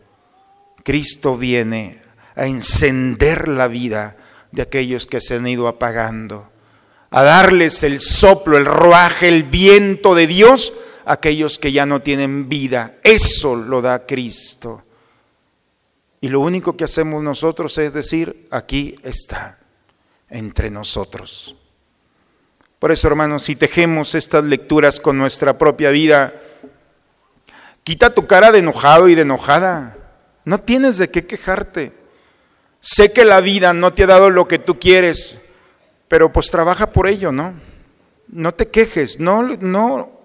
Cristo 0.86 1.38
viene 1.38 2.02
a 2.34 2.46
encender 2.48 3.50
la 3.50 3.68
vida 3.68 4.16
de 4.54 4.62
aquellos 4.62 5.06
que 5.06 5.20
se 5.20 5.36
han 5.36 5.48
ido 5.48 5.68
apagando 5.68 6.50
a 7.10 7.24
darles 7.24 7.84
el 7.84 8.00
soplo, 8.00 8.58
el 8.58 8.66
roaje, 8.66 9.28
el 9.28 9.44
viento 9.44 10.16
de 10.16 10.28
Dios 10.28 10.72
a 11.04 11.14
aquellos 11.14 11.60
que 11.60 11.74
ya 11.74 11.86
no 11.86 12.02
tienen 12.02 12.48
vida. 12.48 13.00
Eso 13.04 13.58
lo 13.58 13.82
da 13.82 14.06
Cristo. 14.06 14.86
Y 16.22 16.30
lo 16.30 16.40
único 16.40 16.78
que 16.78 16.86
hacemos 16.86 17.22
nosotros 17.22 17.78
es 17.80 17.94
decir, 17.94 18.48
aquí 18.50 18.96
está, 19.04 19.60
entre 20.32 20.72
nosotros. 20.72 21.56
Por 22.80 22.92
eso, 22.92 23.08
hermanos, 23.08 23.44
si 23.44 23.56
tejemos 23.56 24.16
estas 24.16 24.46
lecturas 24.46 25.00
con 25.00 25.18
nuestra 25.18 25.60
propia 25.60 25.92
vida, 25.92 26.34
quita 27.84 28.16
tu 28.16 28.26
cara 28.26 28.52
de 28.52 28.60
enojado 28.60 29.08
y 29.08 29.14
de 29.14 29.22
enojada. 29.22 29.98
No 30.46 30.58
tienes 30.58 30.98
de 30.98 31.12
qué 31.12 31.28
quejarte. 31.28 31.94
Sé 32.80 33.14
que 33.14 33.26
la 33.26 33.42
vida 33.42 33.74
no 33.74 33.94
te 33.94 34.04
ha 34.04 34.08
dado 34.08 34.32
lo 34.32 34.48
que 34.48 34.58
tú 34.58 34.80
quieres, 34.80 35.44
pero 36.08 36.34
pues 36.34 36.50
trabaja 36.50 36.92
por 36.92 37.08
ello, 37.08 37.32
¿no? 37.32 37.54
no 38.32 38.54
te 38.54 38.70
quejes, 38.70 39.20
no, 39.20 39.44
no, 39.44 40.22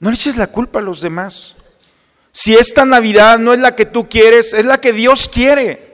no 0.00 0.10
le 0.10 0.14
eches 0.14 0.36
la 0.36 0.48
culpa 0.48 0.80
a 0.80 0.82
los 0.82 1.00
demás. 1.00 1.54
Si 2.32 2.54
esta 2.54 2.84
Navidad 2.84 3.38
no 3.38 3.54
es 3.54 3.60
la 3.60 3.74
que 3.74 3.86
tú 3.86 4.08
quieres, 4.08 4.52
es 4.52 4.64
la 4.64 4.80
que 4.80 4.92
Dios 4.92 5.28
quiere. 5.28 5.85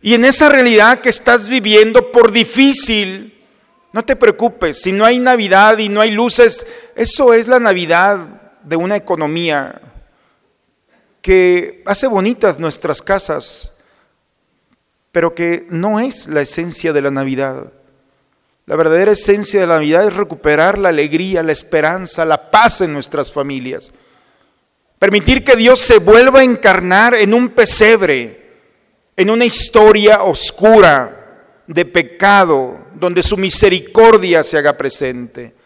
Y 0.00 0.14
en 0.14 0.24
esa 0.24 0.48
realidad 0.48 1.00
que 1.00 1.08
estás 1.08 1.48
viviendo, 1.48 2.12
por 2.12 2.30
difícil, 2.30 3.44
no 3.92 4.04
te 4.04 4.16
preocupes, 4.16 4.80
si 4.82 4.92
no 4.92 5.04
hay 5.04 5.18
Navidad 5.18 5.78
y 5.78 5.88
no 5.88 6.00
hay 6.00 6.10
luces, 6.10 6.66
eso 6.94 7.34
es 7.34 7.48
la 7.48 7.58
Navidad 7.58 8.18
de 8.62 8.76
una 8.76 8.96
economía 8.96 9.80
que 11.22 11.82
hace 11.84 12.06
bonitas 12.06 12.58
nuestras 12.58 13.02
casas, 13.02 13.72
pero 15.10 15.34
que 15.34 15.66
no 15.70 16.00
es 16.00 16.28
la 16.28 16.42
esencia 16.42 16.92
de 16.92 17.02
la 17.02 17.10
Navidad. 17.10 17.72
La 18.66 18.76
verdadera 18.76 19.12
esencia 19.12 19.60
de 19.60 19.66
la 19.66 19.76
Navidad 19.76 20.06
es 20.06 20.14
recuperar 20.14 20.78
la 20.78 20.90
alegría, 20.90 21.42
la 21.42 21.52
esperanza, 21.52 22.24
la 22.24 22.50
paz 22.50 22.82
en 22.82 22.92
nuestras 22.92 23.32
familias. 23.32 23.92
Permitir 24.98 25.42
que 25.42 25.56
Dios 25.56 25.80
se 25.80 25.98
vuelva 25.98 26.40
a 26.40 26.44
encarnar 26.44 27.14
en 27.14 27.32
un 27.32 27.48
pesebre, 27.48 28.37
en 29.18 29.30
una 29.30 29.44
historia 29.44 30.22
oscura 30.22 31.64
de 31.66 31.84
pecado, 31.84 32.78
donde 32.94 33.20
su 33.24 33.36
misericordia 33.36 34.44
se 34.44 34.56
haga 34.56 34.76
presente. 34.76 35.56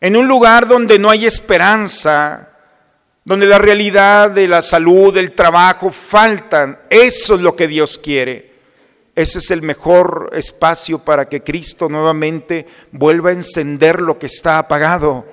En 0.00 0.16
un 0.16 0.26
lugar 0.26 0.66
donde 0.66 0.98
no 0.98 1.08
hay 1.08 1.24
esperanza, 1.24 2.48
donde 3.24 3.46
la 3.46 3.58
realidad 3.58 4.32
de 4.32 4.48
la 4.48 4.60
salud, 4.60 5.14
del 5.14 5.36
trabajo 5.36 5.92
faltan. 5.92 6.80
Eso 6.90 7.36
es 7.36 7.42
lo 7.42 7.54
que 7.54 7.68
Dios 7.68 7.96
quiere. 7.96 8.54
Ese 9.14 9.38
es 9.38 9.52
el 9.52 9.62
mejor 9.62 10.28
espacio 10.32 10.98
para 10.98 11.28
que 11.28 11.44
Cristo 11.44 11.88
nuevamente 11.88 12.66
vuelva 12.90 13.30
a 13.30 13.34
encender 13.34 14.00
lo 14.00 14.18
que 14.18 14.26
está 14.26 14.58
apagado, 14.58 15.24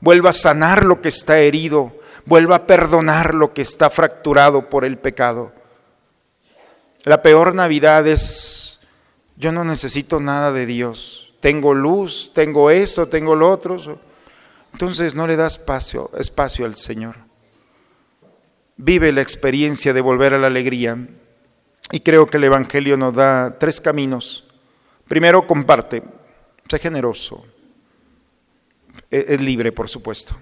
vuelva 0.00 0.30
a 0.30 0.34
sanar 0.34 0.84
lo 0.84 1.00
que 1.00 1.08
está 1.08 1.38
herido, 1.38 1.98
vuelva 2.26 2.56
a 2.56 2.66
perdonar 2.66 3.32
lo 3.32 3.54
que 3.54 3.62
está 3.62 3.88
fracturado 3.88 4.68
por 4.68 4.84
el 4.84 4.98
pecado. 4.98 5.63
La 7.04 7.22
peor 7.22 7.54
Navidad 7.54 8.06
es, 8.06 8.80
yo 9.36 9.52
no 9.52 9.62
necesito 9.64 10.20
nada 10.20 10.52
de 10.52 10.64
Dios, 10.64 11.34
tengo 11.40 11.74
luz, 11.74 12.32
tengo 12.34 12.70
esto, 12.70 13.06
tengo 13.06 13.36
lo 13.36 13.50
otro. 13.50 14.00
Entonces 14.72 15.14
no 15.14 15.26
le 15.26 15.36
das 15.36 15.58
espacio, 15.58 16.10
espacio 16.18 16.64
al 16.64 16.76
Señor. 16.76 17.16
Vive 18.76 19.12
la 19.12 19.20
experiencia 19.20 19.92
de 19.92 20.00
volver 20.00 20.32
a 20.32 20.38
la 20.38 20.46
alegría 20.46 20.96
y 21.92 22.00
creo 22.00 22.26
que 22.26 22.38
el 22.38 22.44
Evangelio 22.44 22.96
nos 22.96 23.14
da 23.14 23.58
tres 23.58 23.80
caminos. 23.80 24.44
Primero, 25.06 25.46
comparte, 25.46 26.02
sé 26.68 26.78
generoso, 26.78 27.44
e-, 29.10 29.26
es 29.28 29.40
libre, 29.42 29.70
por 29.70 29.88
supuesto. 29.90 30.34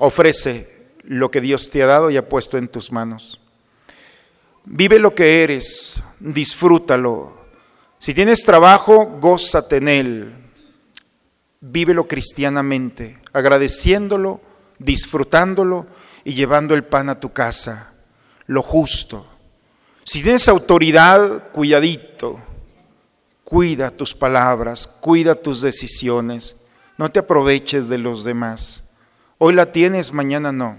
Ofrece 0.00 0.88
lo 1.04 1.30
que 1.30 1.40
Dios 1.40 1.70
te 1.70 1.82
ha 1.82 1.86
dado 1.86 2.10
y 2.10 2.16
ha 2.16 2.28
puesto 2.28 2.58
en 2.58 2.66
tus 2.66 2.90
manos. 2.90 3.40
Vive 4.66 4.98
lo 4.98 5.14
que 5.14 5.42
eres, 5.42 6.02
disfrútalo. 6.20 7.46
Si 7.98 8.12
tienes 8.12 8.44
trabajo, 8.44 9.06
gózate 9.20 9.76
en 9.76 9.88
él. 9.88 10.34
Vívelo 11.60 12.06
cristianamente, 12.06 13.18
agradeciéndolo, 13.32 14.40
disfrutándolo 14.78 15.86
y 16.24 16.34
llevando 16.34 16.74
el 16.74 16.84
pan 16.84 17.08
a 17.08 17.18
tu 17.18 17.32
casa, 17.32 17.94
lo 18.46 18.62
justo 18.62 19.26
si 20.06 20.22
tienes 20.22 20.48
autoridad, 20.48 21.50
cuidadito. 21.50 22.38
Cuida 23.42 23.90
tus 23.90 24.14
palabras, 24.14 24.86
cuida 24.86 25.34
tus 25.34 25.60
decisiones. 25.60 26.56
No 26.96 27.10
te 27.10 27.18
aproveches 27.18 27.88
de 27.88 27.98
los 27.98 28.22
demás. 28.22 28.84
Hoy 29.38 29.52
la 29.52 29.72
tienes, 29.72 30.12
mañana 30.12 30.52
no. 30.52 30.78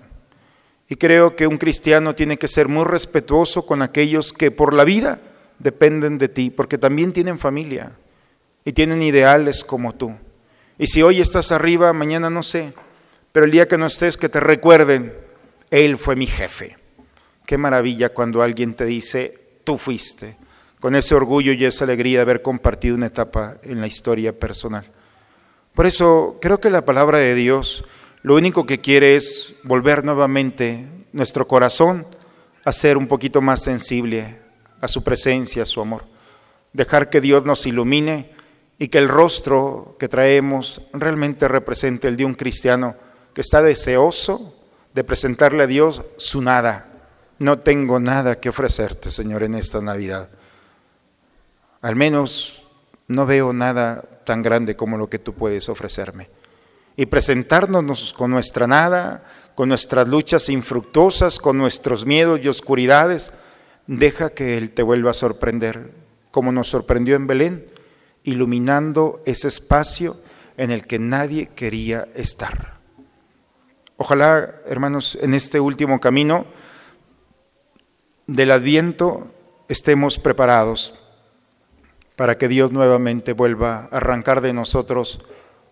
Y 0.89 0.95
creo 0.95 1.36
que 1.36 1.47
un 1.47 1.58
cristiano 1.58 2.15
tiene 2.15 2.38
que 2.38 2.47
ser 2.47 2.67
muy 2.67 2.86
respetuoso 2.86 3.65
con 3.65 3.82
aquellos 3.82 4.32
que 4.32 4.52
por 4.52 4.73
la 4.73 4.86
vida 4.86 5.19
dependen 5.60 6.17
de 6.17 6.30
ti, 6.30 6.50
porque 6.50 6.78
también 6.78 7.12
tienen 7.12 7.38
familia 7.38 7.91
y 8.63 8.73
tienen 8.73 9.02
ideales 9.02 9.63
como 9.63 9.93
tú. 9.93 10.15
Y 10.78 10.88
si 10.88 11.02
hoy 11.02 11.19
estás 11.19 11.52
arriba, 11.52 11.91
mañana 11.93 12.30
no 12.30 12.43
sé, 12.43 12.73
pero 13.32 13.45
el 13.45 13.52
día 13.52 13.67
que 13.67 13.78
no 13.78 13.86
estés, 13.86 14.17
que 14.17 14.30
te 14.30 14.39
recuerden, 14.39 15.13
Él 15.71 15.97
fue 15.97 16.15
mi 16.15 16.28
jefe. 16.28 16.78
Qué 17.45 17.58
maravilla 17.58 18.10
cuando 18.10 18.41
alguien 18.41 18.73
te 18.73 18.86
dice, 18.86 19.39
tú 19.63 19.78
fuiste, 19.78 20.38
con 20.80 20.95
ese 20.95 21.15
orgullo 21.15 21.52
y 21.54 21.65
esa 21.65 21.86
alegría 21.86 22.19
de 22.19 22.21
haber 22.21 22.41
compartido 22.41 22.95
una 22.95 23.08
etapa 23.08 23.58
en 23.63 23.82
la 23.82 23.88
historia 23.88 24.38
personal. 24.38 24.86
Por 25.73 25.86
eso 25.86 26.38
creo 26.41 26.60
que 26.60 26.69
la 26.69 26.86
palabra 26.86 27.19
de 27.19 27.36
Dios 27.36 27.84
lo 28.23 28.36
único 28.36 28.65
que 28.65 28.82
quiere 28.82 29.15
es 29.15 29.56
volver 29.63 30.03
nuevamente 30.03 30.88
nuestro 31.13 31.47
corazón 31.47 32.06
a 32.65 32.71
ser 32.71 32.97
un 32.97 33.08
poquito 33.08 33.41
más 33.41 33.63
sensible 33.63 34.41
a 34.82 34.88
su 34.88 35.03
presencia, 35.03 35.63
a 35.63 35.65
su 35.65 35.82
amor. 35.82 36.06
Dejar 36.73 37.10
que 37.10 37.21
Dios 37.21 37.45
nos 37.45 37.65
ilumine 37.65 38.32
y 38.77 38.89
que 38.89 38.97
el 38.97 39.08
rostro 39.08 39.95
que 39.99 40.08
traemos 40.08 40.82
realmente 40.93 41.47
represente 41.47 42.08
el 42.08 42.17
de 42.17 42.25
un 42.25 42.36
cristiano 42.36 42.95
que 43.34 43.41
está 43.41 43.62
deseoso 43.62 44.56
de 44.93 45.03
presentarle 45.03 45.63
a 45.63 45.67
Dios 45.67 46.03
su 46.17 46.41
nada, 46.41 46.88
no 47.39 47.60
tengo 47.60 47.99
nada 47.99 48.39
que 48.39 48.49
ofrecerte, 48.49 49.12
Señor, 49.12 49.43
en 49.43 49.56
esta 49.56 49.80
Navidad. 49.80 50.30
Al 51.82 51.95
menos 51.95 52.63
no 53.08 53.25
veo 53.25 53.53
nada 53.53 54.03
tan 54.25 54.41
grande 54.41 54.75
como 54.75 54.97
lo 54.97 55.10
que 55.10 55.19
tú 55.19 55.34
puedes 55.34 55.69
ofrecerme. 55.69 56.30
Y 56.97 57.05
presentarnos 57.05 58.13
con 58.13 58.31
nuestra 58.31 58.67
nada, 58.67 59.23
con 59.55 59.69
nuestras 59.69 60.07
luchas 60.10 60.49
infructuosas, 60.49 61.39
con 61.39 61.57
nuestros 61.57 62.05
miedos 62.05 62.41
y 62.43 62.49
oscuridades, 62.49 63.31
deja 63.88 64.31
que 64.31 64.57
Él 64.57 64.71
te 64.71 64.83
vuelva 64.83 65.12
a 65.12 65.13
sorprender, 65.13 65.93
como 66.31 66.51
nos 66.51 66.67
sorprendió 66.67 67.15
en 67.15 67.27
Belén, 67.27 67.65
iluminando 68.23 69.21
ese 69.25 69.47
espacio 69.47 70.17
en 70.57 70.71
el 70.71 70.86
que 70.86 70.99
nadie 70.99 71.47
quería 71.55 72.10
estar. 72.15 72.77
Ojalá, 73.95 74.55
hermanos, 74.67 75.17
en 75.21 75.33
este 75.33 75.60
último 75.60 75.99
camino, 75.99 76.45
del 78.27 78.51
adviento 78.51 79.27
estemos 79.69 80.19
preparados 80.19 80.95
para 82.15 82.38
que 82.38 82.47
Dios 82.47 82.71
nuevamente 82.71 83.33
vuelva 83.33 83.88
a 83.91 83.97
arrancar 83.97 84.41
de 84.41 84.53
nosotros 84.53 85.21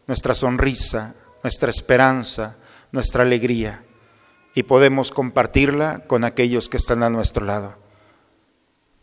nuestra 0.08 0.34
sonrisa, 0.34 1.16
nuestra 1.44 1.70
esperanza, 1.70 2.58
nuestra 2.92 3.24
alegría 3.24 3.84
y 4.54 4.64
podemos 4.64 5.12
compartirla 5.12 6.04
con 6.08 6.24
aquellos 6.24 6.70
que 6.70 6.78
están 6.78 7.04
a 7.04 7.10
nuestro 7.10 7.46
lado. 7.46 7.76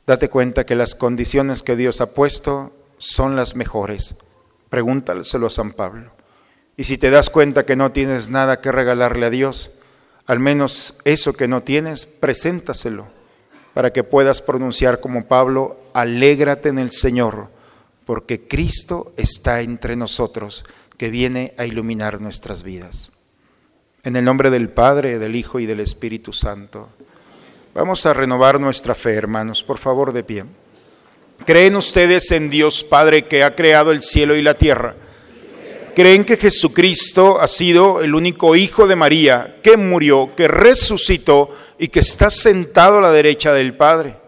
Date 0.07 0.29
cuenta 0.29 0.67
que 0.67 0.75
las 0.75 0.95
condiciones 0.95 1.63
que 1.63 1.77
Dios 1.77 2.01
ha 2.01 2.15
puesto 2.15 2.73
son 2.99 3.37
las 3.37 3.55
mejores. 3.55 4.17
Pregúntaleselo 4.71 5.47
a 5.47 5.51
San 5.51 5.73
Pablo. 5.73 6.13
Y 6.77 6.85
si 6.85 6.97
te 6.99 7.11
das 7.11 7.31
cuenta 7.31 7.67
que 7.67 7.77
no 7.77 7.93
tienes 7.93 8.31
nada 8.31 8.61
que 8.61 8.73
regalarle 8.73 9.27
a 9.27 9.31
Dios, 9.31 9.71
al 10.27 10.39
menos 10.39 10.99
eso 11.05 11.35
que 11.35 11.49
no 11.49 11.63
tienes, 11.63 12.07
preséntaselo 12.07 13.07
para 13.75 13.93
que 13.93 14.05
puedas 14.05 14.43
pronunciar 14.43 15.01
como 15.01 15.27
Pablo, 15.27 15.79
alégrate 15.95 16.69
en 16.69 16.79
el 16.79 16.91
Señor, 16.91 17.49
porque 18.05 18.47
Cristo 18.47 19.13
está 19.17 19.63
entre 19.63 19.97
nosotros, 19.97 20.65
que 21.03 21.11
viene 21.11 21.53
a 21.59 21.67
iluminar 21.67 22.21
nuestras 22.21 22.63
vidas. 22.63 23.11
En 24.05 24.15
el 24.15 24.25
nombre 24.25 24.51
del 24.51 24.69
Padre, 24.69 25.19
del 25.19 25.35
Hijo 25.35 25.59
y 25.59 25.67
del 25.67 25.81
Espíritu 25.81 26.33
Santo. 26.33 26.91
Vamos 27.75 28.07
a 28.07 28.13
renovar 28.13 28.61
nuestra 28.61 28.95
fe, 28.95 29.15
hermanos, 29.15 29.65
por 29.65 29.79
favor, 29.79 30.13
de 30.13 30.23
pie. 30.23 30.45
¿Creen 31.45 31.75
ustedes 31.75 32.31
en 32.31 32.51
Dios 32.51 32.85
Padre 32.85 33.27
que 33.27 33.43
ha 33.43 33.57
creado 33.57 33.91
el 33.91 34.01
cielo 34.01 34.37
y 34.37 34.43
la 34.43 34.55
tierra? 34.55 34.95
¿Creen 35.97 36.25
que 36.25 36.37
Jesucristo 36.37 37.41
ha 37.41 37.49
sido 37.49 38.01
el 38.01 38.15
único 38.15 38.55
Hijo 38.55 38.87
de 38.87 38.95
María 38.95 39.57
que 39.61 39.77
murió, 39.77 40.37
que 40.37 40.47
resucitó 40.47 41.51
y 41.81 41.89
que 41.89 41.99
está 41.99 42.31
sentado 42.31 42.99
a 42.99 43.03
la 43.03 43.11
derecha 43.11 43.53
del 43.53 43.77
Padre. 43.77 44.22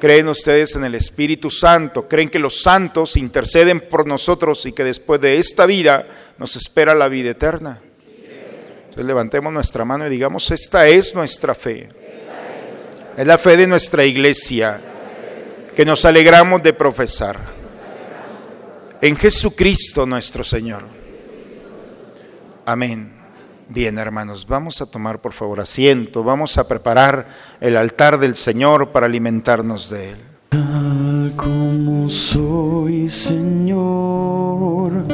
¿Creen 0.00 0.28
ustedes 0.28 0.76
en 0.76 0.84
el 0.84 0.94
Espíritu 0.94 1.50
Santo? 1.50 2.06
¿Creen 2.06 2.28
que 2.28 2.38
los 2.38 2.62
santos 2.62 3.16
interceden 3.16 3.80
por 3.80 4.06
nosotros 4.06 4.64
y 4.66 4.72
que 4.72 4.84
después 4.84 5.20
de 5.20 5.38
esta 5.38 5.66
vida 5.66 6.06
nos 6.38 6.54
espera 6.54 6.94
la 6.94 7.08
vida 7.08 7.30
eterna? 7.30 7.80
Entonces 8.80 9.06
levantemos 9.06 9.52
nuestra 9.52 9.84
mano 9.84 10.06
y 10.06 10.10
digamos, 10.10 10.50
esta 10.52 10.86
es 10.86 11.14
nuestra 11.14 11.54
fe. 11.54 11.88
Es 13.16 13.26
la 13.26 13.38
fe 13.38 13.56
de 13.56 13.66
nuestra 13.66 14.04
iglesia 14.04 14.80
que 15.74 15.84
nos 15.84 16.04
alegramos 16.04 16.62
de 16.62 16.72
profesar. 16.72 17.36
En 19.00 19.16
Jesucristo 19.16 20.06
nuestro 20.06 20.44
Señor. 20.44 20.84
Amén. 22.64 23.17
Bien, 23.70 23.98
hermanos, 23.98 24.46
vamos 24.46 24.80
a 24.80 24.86
tomar 24.86 25.20
por 25.20 25.34
favor 25.34 25.60
asiento, 25.60 26.24
vamos 26.24 26.56
a 26.56 26.66
preparar 26.66 27.28
el 27.60 27.76
altar 27.76 28.18
del 28.18 28.34
Señor 28.34 28.92
para 28.92 29.04
alimentarnos 29.04 29.90
de 29.90 30.12
Él. 30.12 30.16
Tal 30.48 31.34
como 31.36 32.08
soy, 32.08 33.10
Señor, 33.10 35.04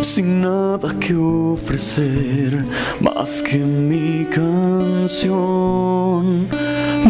sin 0.00 0.40
nada 0.40 0.92
que 0.98 1.14
ofrecer 1.14 2.64
más 3.00 3.40
que 3.42 3.58
mi 3.58 4.24
canción. 4.24 5.28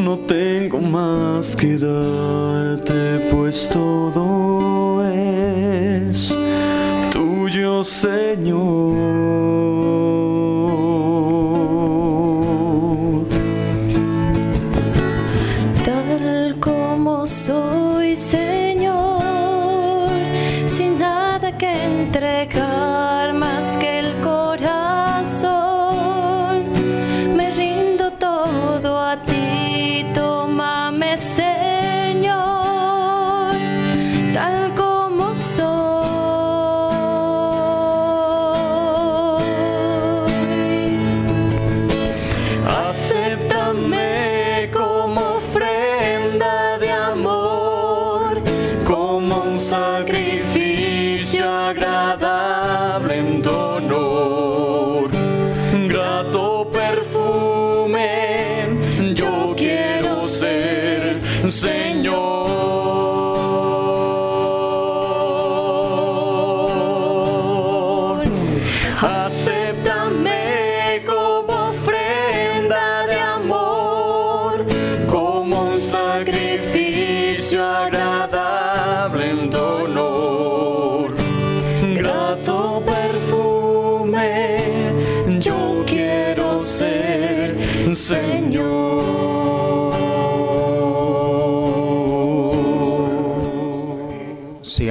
No 0.05 0.19
tengo 0.29 0.81
más 0.81 1.57
que 1.57 1.79
darte, 1.79 3.27
pues 3.31 3.67
todo 3.71 5.03
es 5.09 6.35
tuyo, 7.11 7.83
Señor. 7.83 9.31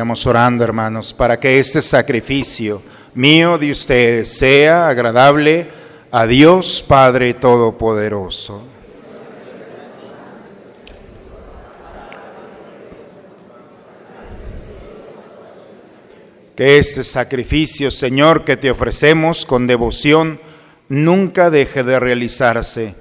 Orando, 0.09 0.63
hermanos, 0.63 1.13
para 1.13 1.39
que 1.39 1.59
este 1.59 1.83
sacrificio 1.83 2.81
mío 3.13 3.59
de 3.59 3.69
ustedes 3.69 4.37
sea 4.37 4.87
agradable 4.87 5.67
a 6.09 6.25
Dios 6.25 6.83
Padre 6.87 7.35
Todopoderoso. 7.35 8.63
Que 16.55 16.79
este 16.79 17.03
sacrificio, 17.03 17.91
Señor, 17.91 18.43
que 18.43 18.57
te 18.57 18.71
ofrecemos 18.71 19.45
con 19.45 19.67
devoción, 19.67 20.41
nunca 20.89 21.51
deje 21.51 21.83
de 21.83 21.99
realizarse, 21.99 22.95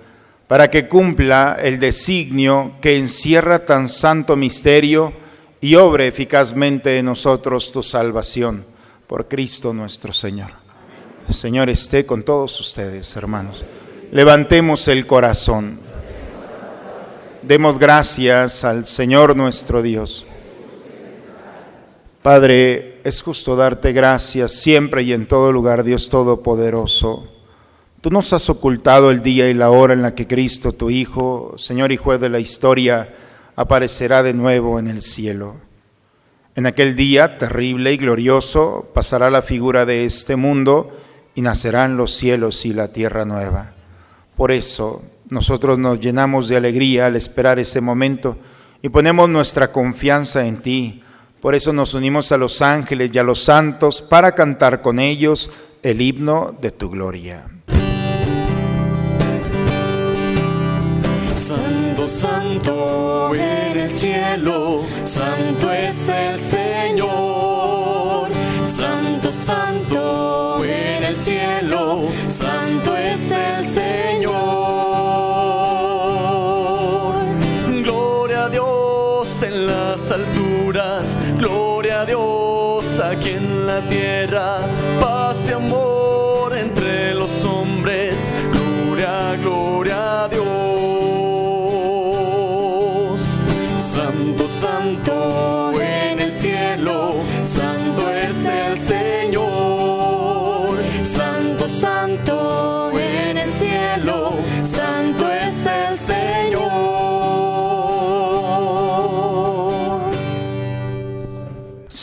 para 0.47 0.71
que 0.71 0.89
cumpla 0.89 1.57
el 1.61 1.81
designio 1.81 2.73
que 2.83 2.99
encierra 2.99 3.65
tan 3.65 3.89
santo 3.89 4.37
misterio 4.37 5.13
y 5.61 5.75
obre 5.75 6.07
eficazmente 6.07 6.99
en 6.99 7.07
nosotros 7.07 7.73
tu 7.73 7.83
salvación, 7.83 8.65
por 9.07 9.27
Cristo 9.27 9.73
nuestro 9.73 10.13
Señor. 10.13 10.51
El 11.29 11.35
Señor 11.35 11.69
esté 11.69 12.07
con 12.07 12.23
todos 12.23 12.59
ustedes, 12.61 13.15
hermanos. 13.17 13.65
Levantemos 14.13 14.89
el 14.89 15.07
corazón. 15.07 15.81
Demos 17.43 17.79
gracias 17.79 18.65
al 18.65 18.87
Señor 18.87 19.37
nuestro 19.37 19.83
Dios. 19.83 20.25
Padre, 22.23 23.01
es 23.05 23.23
justo 23.23 23.57
darte 23.57 23.93
gracias 23.93 24.53
siempre 24.53 25.03
y 25.03 25.13
en 25.13 25.27
todo 25.27 25.53
lugar, 25.53 25.85
Dios 25.85 26.09
Todopoderoso. 26.09 27.29
Tú 28.01 28.11
nos 28.11 28.33
has 28.33 28.49
ocultado 28.49 29.11
el 29.11 29.23
día 29.23 29.49
y 29.49 29.55
la 29.55 29.71
hora 29.71 29.95
en 29.95 30.03
la 30.03 30.15
que 30.15 30.27
Cristo, 30.27 30.73
tu 30.73 30.91
Hijo, 30.91 31.55
Señor 31.57 31.91
y 31.91 31.97
Juez 31.97 32.21
de 32.21 32.29
la 32.29 32.39
historia, 32.39 33.15
aparecerá 33.59 34.23
de 34.23 34.35
nuevo 34.35 34.79
en 34.79 34.87
el 34.87 35.03
cielo. 35.03 35.57
En 36.55 36.67
aquel 36.67 36.95
día 36.95 37.39
terrible 37.39 37.93
y 37.93 37.97
glorioso 37.97 38.89
pasará 38.95 39.31
la 39.31 39.43
figura 39.43 39.85
de 39.85 40.05
este 40.05 40.37
mundo 40.37 40.97
y 41.35 41.41
nacerán 41.41 41.97
los 41.97 42.15
cielos 42.15 42.65
y 42.65 42.73
la 42.73 42.93
tierra 42.93 43.25
nueva. 43.25 43.75
Por 44.37 44.53
eso 44.53 45.03
nosotros 45.29 45.77
nos 45.77 45.99
llenamos 45.99 46.47
de 46.47 46.57
alegría 46.57 47.07
al 47.07 47.17
esperar 47.17 47.59
ese 47.59 47.81
momento 47.81 48.39
y 48.81 48.91
ponemos 48.91 49.29
nuestra 49.29 49.73
confianza 49.73 50.47
en 50.47 50.59
ti. 50.59 51.03
Por 51.41 51.57
eso 51.57 51.73
nos 51.73 51.95
unimos 51.95 52.31
a 52.31 52.37
los 52.37 52.63
ángeles 52.63 53.11
y 53.13 53.19
a 53.19 53.25
los 53.25 53.43
santos 53.43 54.03
para 54.03 54.37
cantar 54.37 54.83
con 54.83 55.01
ellos 55.01 55.51
el 55.83 56.01
himno 56.01 56.57
de 56.63 56.71
tu 56.71 56.91
gloria. 56.91 57.58
Santo, 62.09 63.35
en 63.35 63.81
el 63.81 63.91
cielo, 63.91 64.83
santo 65.05 65.71
es 65.71 66.09
el 66.09 66.39
Señor. 66.39 68.31
Santo, 68.65 69.31
santo 69.31 70.65
en 70.65 71.05
el 71.05 71.15
cielo, 71.15 72.09
santo 72.27 72.98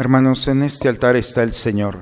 Hermanos, 0.00 0.46
en 0.46 0.62
este 0.62 0.88
altar 0.88 1.16
está 1.16 1.42
el 1.42 1.52
Señor. 1.52 1.98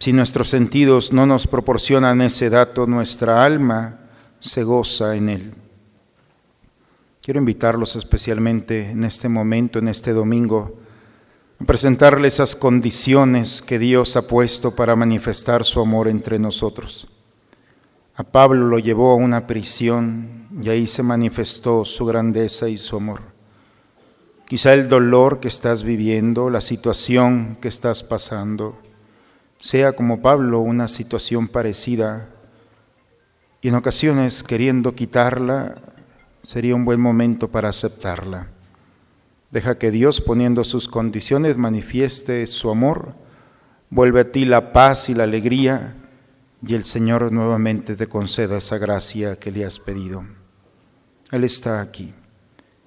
Si 0.00 0.12
nuestros 0.12 0.48
sentidos 0.48 1.12
no 1.12 1.24
nos 1.24 1.46
proporcionan 1.46 2.20
ese 2.20 2.50
dato, 2.50 2.88
nuestra 2.88 3.44
alma 3.44 4.00
se 4.40 4.64
goza 4.64 5.14
en 5.14 5.28
Él. 5.28 5.54
Quiero 7.22 7.38
invitarlos 7.38 7.94
especialmente 7.94 8.90
en 8.90 9.04
este 9.04 9.28
momento, 9.28 9.78
en 9.78 9.86
este 9.86 10.12
domingo, 10.12 10.80
a 11.60 11.64
presentarle 11.64 12.26
esas 12.26 12.56
condiciones 12.56 13.62
que 13.62 13.78
Dios 13.78 14.16
ha 14.16 14.26
puesto 14.26 14.74
para 14.74 14.96
manifestar 14.96 15.64
su 15.64 15.80
amor 15.80 16.08
entre 16.08 16.40
nosotros. 16.40 17.06
A 18.16 18.24
Pablo 18.24 18.66
lo 18.66 18.80
llevó 18.80 19.12
a 19.12 19.14
una 19.14 19.46
prisión 19.46 20.48
y 20.60 20.70
ahí 20.70 20.88
se 20.88 21.04
manifestó 21.04 21.84
su 21.84 22.04
grandeza 22.04 22.68
y 22.68 22.76
su 22.76 22.96
amor. 22.96 23.35
Quizá 24.48 24.74
el 24.74 24.88
dolor 24.88 25.40
que 25.40 25.48
estás 25.48 25.82
viviendo, 25.82 26.50
la 26.50 26.60
situación 26.60 27.58
que 27.60 27.66
estás 27.66 28.04
pasando, 28.04 28.78
sea 29.58 29.94
como 29.94 30.22
Pablo 30.22 30.60
una 30.60 30.86
situación 30.86 31.48
parecida 31.48 32.28
y 33.60 33.68
en 33.68 33.74
ocasiones 33.74 34.44
queriendo 34.44 34.94
quitarla, 34.94 35.78
sería 36.44 36.76
un 36.76 36.84
buen 36.84 37.00
momento 37.00 37.48
para 37.48 37.70
aceptarla. 37.70 38.46
Deja 39.50 39.78
que 39.78 39.90
Dios 39.90 40.20
poniendo 40.20 40.62
sus 40.62 40.86
condiciones 40.86 41.56
manifieste 41.56 42.46
su 42.46 42.70
amor, 42.70 43.14
vuelve 43.90 44.20
a 44.20 44.30
ti 44.30 44.44
la 44.44 44.72
paz 44.72 45.08
y 45.08 45.14
la 45.14 45.24
alegría 45.24 45.96
y 46.64 46.74
el 46.74 46.84
Señor 46.84 47.32
nuevamente 47.32 47.96
te 47.96 48.06
conceda 48.06 48.58
esa 48.58 48.78
gracia 48.78 49.40
que 49.40 49.50
le 49.50 49.64
has 49.64 49.80
pedido. 49.80 50.24
Él 51.32 51.42
está 51.42 51.80
aquí. 51.80 52.14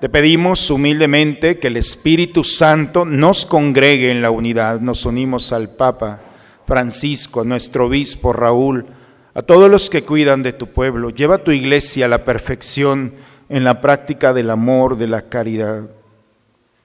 Te 0.00 0.08
pedimos 0.08 0.70
humildemente 0.70 1.58
que 1.58 1.66
el 1.66 1.76
Espíritu 1.76 2.44
Santo 2.44 3.04
nos 3.04 3.44
congregue 3.44 4.12
en 4.12 4.22
la 4.22 4.30
unidad. 4.30 4.78
Nos 4.78 5.04
unimos 5.04 5.52
al 5.52 5.70
Papa 5.70 6.20
Francisco, 6.64 7.40
a 7.40 7.44
nuestro 7.44 7.86
obispo 7.86 8.32
Raúl, 8.32 8.86
a 9.34 9.42
todos 9.42 9.68
los 9.68 9.90
que 9.90 10.02
cuidan 10.02 10.44
de 10.44 10.52
tu 10.52 10.68
pueblo. 10.68 11.10
Lleva 11.10 11.38
tu 11.38 11.50
iglesia 11.50 12.04
a 12.04 12.08
la 12.08 12.24
perfección 12.24 13.14
en 13.48 13.64
la 13.64 13.80
práctica 13.80 14.32
del 14.32 14.50
amor, 14.50 14.98
de 14.98 15.08
la 15.08 15.22
caridad. 15.22 15.90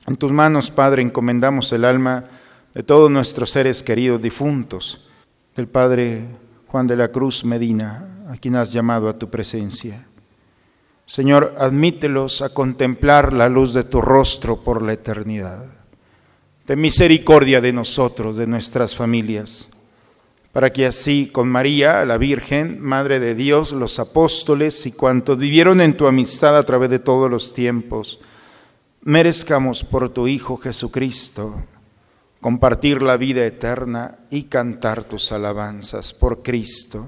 En 0.07 0.16
tus 0.16 0.32
manos, 0.32 0.72
Padre, 0.72 1.03
encomendamos 1.03 1.72
el 1.72 1.86
alma 1.86 2.26
de 2.74 2.82
todos 2.82 3.11
nuestros 3.11 3.51
seres 3.51 3.84
queridos 3.84 4.24
difuntos, 4.24 5.07
del 5.55 5.68
Padre 5.68 6.24
Juan 6.68 6.88
de 6.88 6.95
la 6.95 7.09
Cruz 7.09 7.45
Medina, 7.45 8.26
a 8.28 8.38
quien 8.38 8.55
has 8.55 8.72
llamado 8.72 9.07
a 9.07 9.20
tu 9.20 9.30
presencia. 9.30 10.07
Señor, 11.06 11.56
admítelos 11.58 12.41
a 12.41 12.54
contemplar 12.54 13.34
la 13.34 13.49
luz 13.49 13.74
de 13.74 13.84
tu 13.84 14.01
rostro 14.01 14.64
por 14.64 14.82
la 14.82 14.93
eternidad. 14.93 15.66
Ten 16.66 16.80
misericordia 16.80 17.60
de 17.60 17.74
nosotros, 17.74 18.38
de 18.38 18.47
nuestras 18.47 18.95
familias, 18.95 19.68
para 20.54 20.72
que 20.72 20.86
así 20.86 21.30
con 21.32 21.49
María, 21.49 22.06
la 22.06 22.18
Virgen, 22.18 22.80
Madre 22.80 23.20
de 23.20 23.36
Dios, 23.36 23.74
los 23.74 23.99
apóstoles 23.99 24.86
y 24.86 24.93
cuantos 24.93 25.38
vivieron 25.38 25.82
en 25.82 25.97
tu 25.97 26.08
amistad 26.08 26.58
a 26.58 26.64
través 26.64 26.89
de 26.89 26.99
todos 26.99 27.30
los 27.30 27.54
tiempos, 27.54 28.20
merezcamos 29.01 29.84
por 29.84 30.10
tu 30.10 30.28
Hijo 30.28 30.58
Jesucristo 30.58 31.56
compartir 32.43 33.01
la 33.01 33.16
vida 33.16 33.45
eterna 33.45 34.20
y 34.30 34.43
cantar 34.43 35.06
tus 35.06 35.32
alabanzas 35.32 36.14
por 36.14 36.43
Cristo 36.43 37.08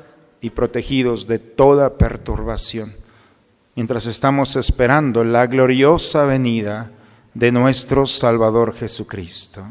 y 0.41 0.49
protegidos 0.49 1.27
de 1.27 1.39
toda 1.39 1.97
perturbación, 1.97 2.95
mientras 3.75 4.07
estamos 4.07 4.55
esperando 4.55 5.23
la 5.23 5.47
gloriosa 5.47 6.25
venida 6.25 6.91
de 7.33 7.51
nuestro 7.51 8.05
Salvador 8.05 8.75
Jesucristo. 8.75 9.63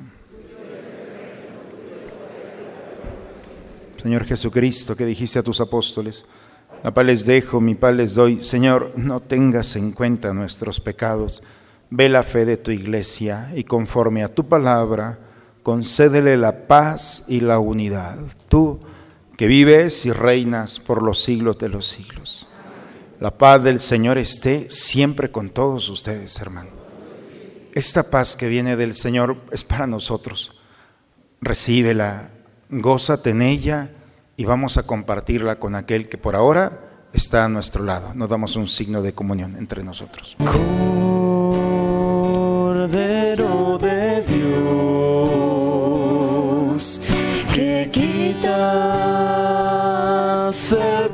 Señor 4.01 4.25
Jesucristo, 4.25 4.97
que 4.97 5.05
dijiste 5.05 5.39
a 5.39 5.43
tus 5.43 5.61
apóstoles, 5.61 6.25
la 6.83 6.95
paz 6.95 7.05
les 7.05 7.27
dejo, 7.27 7.61
mi 7.61 7.75
paz 7.75 7.95
les 7.95 8.15
doy. 8.15 8.43
Señor, 8.43 8.93
no 8.97 9.21
tengas 9.21 9.77
en 9.77 9.93
cuenta 9.93 10.33
nuestros 10.33 10.81
pecados. 10.81 11.43
Ve 11.91 12.09
la 12.09 12.23
fe 12.23 12.47
de 12.47 12.57
tu 12.57 12.71
iglesia 12.71 13.53
y 13.55 13.65
conforme 13.65 14.23
a 14.23 14.33
tu 14.33 14.47
palabra, 14.49 15.19
concédele 15.63 16.39
la 16.39 16.67
paz 16.67 17.25
y 17.29 17.41
la 17.41 17.59
unidad. 17.59 18.19
Tú, 18.49 18.81
que 19.41 19.49
vives 19.49 20.05
y 20.05 20.13
reinas 20.13 20.79
por 20.79 21.03
los 21.03 21.23
siglos 21.23 21.57
de 21.57 21.71
los 21.71 21.87
siglos. 21.87 22.47
La 23.21 23.39
paz 23.39 23.65
del 23.65 23.81
Señor 23.81 24.19
esté 24.19 24.67
siempre 24.69 25.31
con 25.31 25.49
todos 25.49 25.89
ustedes, 25.89 26.39
hermano. 26.41 26.69
Esta 27.73 28.11
paz 28.11 28.37
que 28.37 28.49
viene 28.49 28.77
del 28.77 28.95
Señor 28.95 29.39
es 29.51 29.65
para 29.65 29.87
nosotros. 29.87 30.61
Recíbela, 31.41 32.33
gózate 32.69 33.31
en 33.31 33.41
ella 33.41 33.93
y 34.37 34.45
vamos 34.45 34.77
a 34.77 34.83
compartirla 34.83 35.59
con 35.59 35.75
aquel 35.75 36.11
que 36.11 36.19
por 36.19 36.37
ahora 36.37 37.09
está 37.15 37.47
a 37.47 37.49
nuestro 37.49 37.83
lado. 37.83 38.13
Nos 38.13 38.29
damos 38.29 38.57
un 38.57 38.69
signo 38.69 39.01
de 39.01 39.15
comunión 39.15 39.57
entre 39.57 39.83
nosotros. 39.83 40.37
Cordero 42.77 43.79
de 43.79 44.23
Dios, 46.75 47.01
que 47.55 47.89
quitas 47.91 49.10
el 50.73 51.10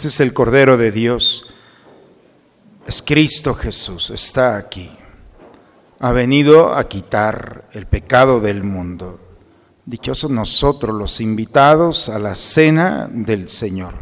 Este 0.00 0.08
es 0.08 0.20
el 0.20 0.32
Cordero 0.32 0.78
de 0.78 0.92
Dios. 0.92 1.44
Es 2.86 3.02
Cristo 3.02 3.54
Jesús, 3.54 4.08
está 4.08 4.56
aquí. 4.56 4.90
Ha 5.98 6.12
venido 6.12 6.72
a 6.74 6.88
quitar 6.88 7.64
el 7.72 7.84
pecado 7.84 8.40
del 8.40 8.64
mundo. 8.64 9.20
Dichosos 9.84 10.30
nosotros 10.30 10.96
los 10.96 11.20
invitados 11.20 12.08
a 12.08 12.18
la 12.18 12.34
cena 12.34 13.10
del 13.12 13.50
Señor. 13.50 13.92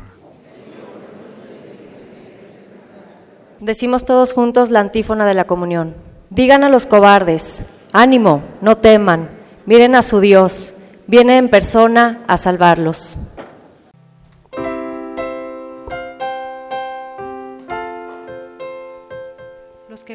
Decimos 3.59 4.05
todos 4.05 4.33
juntos 4.33 4.71
la 4.71 4.79
antífona 4.79 5.27
de 5.27 5.35
la 5.35 5.49
comunión. 5.49 5.97
Digan 6.31 6.63
a 6.63 6.69
los 6.69 6.87
cobardes, 6.87 7.65
ánimo, 7.91 8.45
no 8.61 8.79
teman, 8.79 9.31
miren 9.67 9.97
a 9.97 10.03
su 10.03 10.21
Dios, 10.21 10.75
viene 11.09 11.39
en 11.39 11.49
persona 11.49 12.23
a 12.29 12.37
salvarlos. 12.37 13.19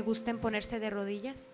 Gusten 0.04 0.38
ponerse 0.38 0.80
de 0.80 0.90
rodillas. 0.90 1.54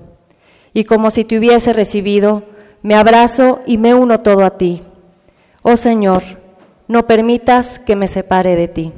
Y 0.73 0.85
como 0.85 1.11
si 1.11 1.23
te 1.25 1.37
hubiese 1.37 1.73
recibido, 1.73 2.43
me 2.81 2.95
abrazo 2.95 3.61
y 3.65 3.77
me 3.77 3.93
uno 3.93 4.21
todo 4.21 4.43
a 4.45 4.57
ti. 4.57 4.81
Oh 5.61 5.77
Señor, 5.77 6.23
no 6.87 7.05
permitas 7.07 7.79
que 7.79 7.95
me 7.95 8.07
separe 8.07 8.55
de 8.55 8.67
ti. 8.67 8.93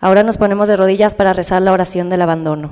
Ahora 0.00 0.24
nos 0.24 0.36
ponemos 0.36 0.66
de 0.66 0.76
rodillas 0.76 1.14
para 1.14 1.32
rezar 1.32 1.62
la 1.62 1.72
oración 1.72 2.10
del 2.10 2.22
abandono. 2.22 2.70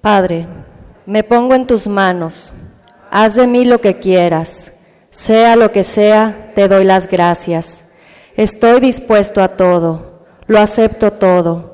Padre, 0.00 0.46
me 1.06 1.24
pongo 1.24 1.54
en 1.54 1.66
tus 1.66 1.88
manos, 1.88 2.52
haz 3.10 3.36
de 3.36 3.46
mí 3.46 3.64
lo 3.64 3.80
que 3.80 3.98
quieras, 3.98 4.74
sea 5.10 5.56
lo 5.56 5.72
que 5.72 5.82
sea, 5.82 6.52
te 6.54 6.68
doy 6.68 6.84
las 6.84 7.08
gracias. 7.08 7.90
Estoy 8.36 8.80
dispuesto 8.80 9.42
a 9.42 9.56
todo, 9.56 10.26
lo 10.46 10.58
acepto 10.58 11.12
todo, 11.12 11.73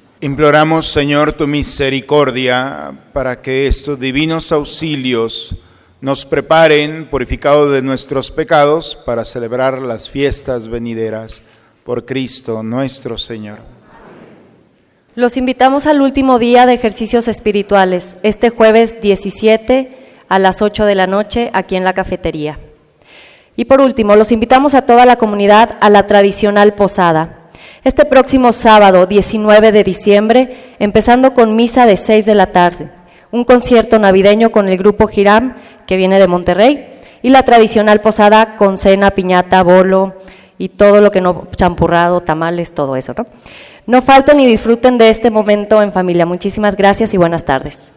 Imploramos, 0.23 0.85
Señor, 0.85 1.33
tu 1.33 1.47
misericordia 1.47 2.93
para 3.11 3.41
que 3.41 3.65
estos 3.65 3.99
divinos 3.99 4.51
auxilios 4.51 5.55
nos 5.99 6.27
preparen, 6.27 7.07
purificados 7.09 7.71
de 7.71 7.81
nuestros 7.81 8.29
pecados, 8.29 8.95
para 8.95 9.25
celebrar 9.25 9.81
las 9.81 10.11
fiestas 10.11 10.67
venideras 10.67 11.41
por 11.83 12.05
Cristo 12.05 12.61
nuestro 12.61 13.17
Señor. 13.17 13.61
Los 15.15 15.37
invitamos 15.37 15.87
al 15.87 16.01
último 16.01 16.37
día 16.37 16.67
de 16.67 16.73
ejercicios 16.73 17.27
espirituales, 17.27 18.17
este 18.21 18.51
jueves 18.51 19.01
17 19.01 19.97
a 20.29 20.37
las 20.37 20.61
8 20.61 20.85
de 20.85 20.93
la 20.93 21.07
noche 21.07 21.49
aquí 21.53 21.75
en 21.75 21.83
la 21.83 21.93
cafetería. 21.93 22.59
Y 23.55 23.65
por 23.65 23.81
último, 23.81 24.15
los 24.15 24.31
invitamos 24.31 24.75
a 24.75 24.85
toda 24.85 25.07
la 25.07 25.15
comunidad 25.15 25.79
a 25.81 25.89
la 25.89 26.05
tradicional 26.05 26.75
posada. 26.75 27.40
Este 27.83 28.05
próximo 28.05 28.53
sábado, 28.53 29.07
19 29.07 29.71
de 29.71 29.83
diciembre, 29.83 30.75
empezando 30.77 31.33
con 31.33 31.55
misa 31.55 31.87
de 31.87 31.97
6 31.97 32.27
de 32.27 32.35
la 32.35 32.51
tarde, 32.51 32.91
un 33.31 33.43
concierto 33.43 33.97
navideño 33.97 34.51
con 34.51 34.69
el 34.69 34.77
grupo 34.77 35.07
Giram, 35.07 35.55
que 35.87 35.97
viene 35.97 36.19
de 36.19 36.27
Monterrey, 36.27 36.87
y 37.23 37.31
la 37.31 37.41
tradicional 37.41 37.99
posada 37.99 38.55
con 38.55 38.77
cena, 38.77 39.09
piñata, 39.11 39.63
bolo 39.63 40.15
y 40.59 40.69
todo 40.69 41.01
lo 41.01 41.09
que 41.09 41.21
no, 41.21 41.47
champurrado, 41.55 42.21
tamales, 42.21 42.75
todo 42.75 42.95
eso, 42.95 43.15
¿no? 43.17 43.25
No 43.87 44.03
falten 44.03 44.39
y 44.39 44.45
disfruten 44.45 44.99
de 44.99 45.09
este 45.09 45.31
momento 45.31 45.81
en 45.81 45.91
familia. 45.91 46.27
Muchísimas 46.27 46.75
gracias 46.75 47.15
y 47.15 47.17
buenas 47.17 47.45
tardes. 47.45 47.91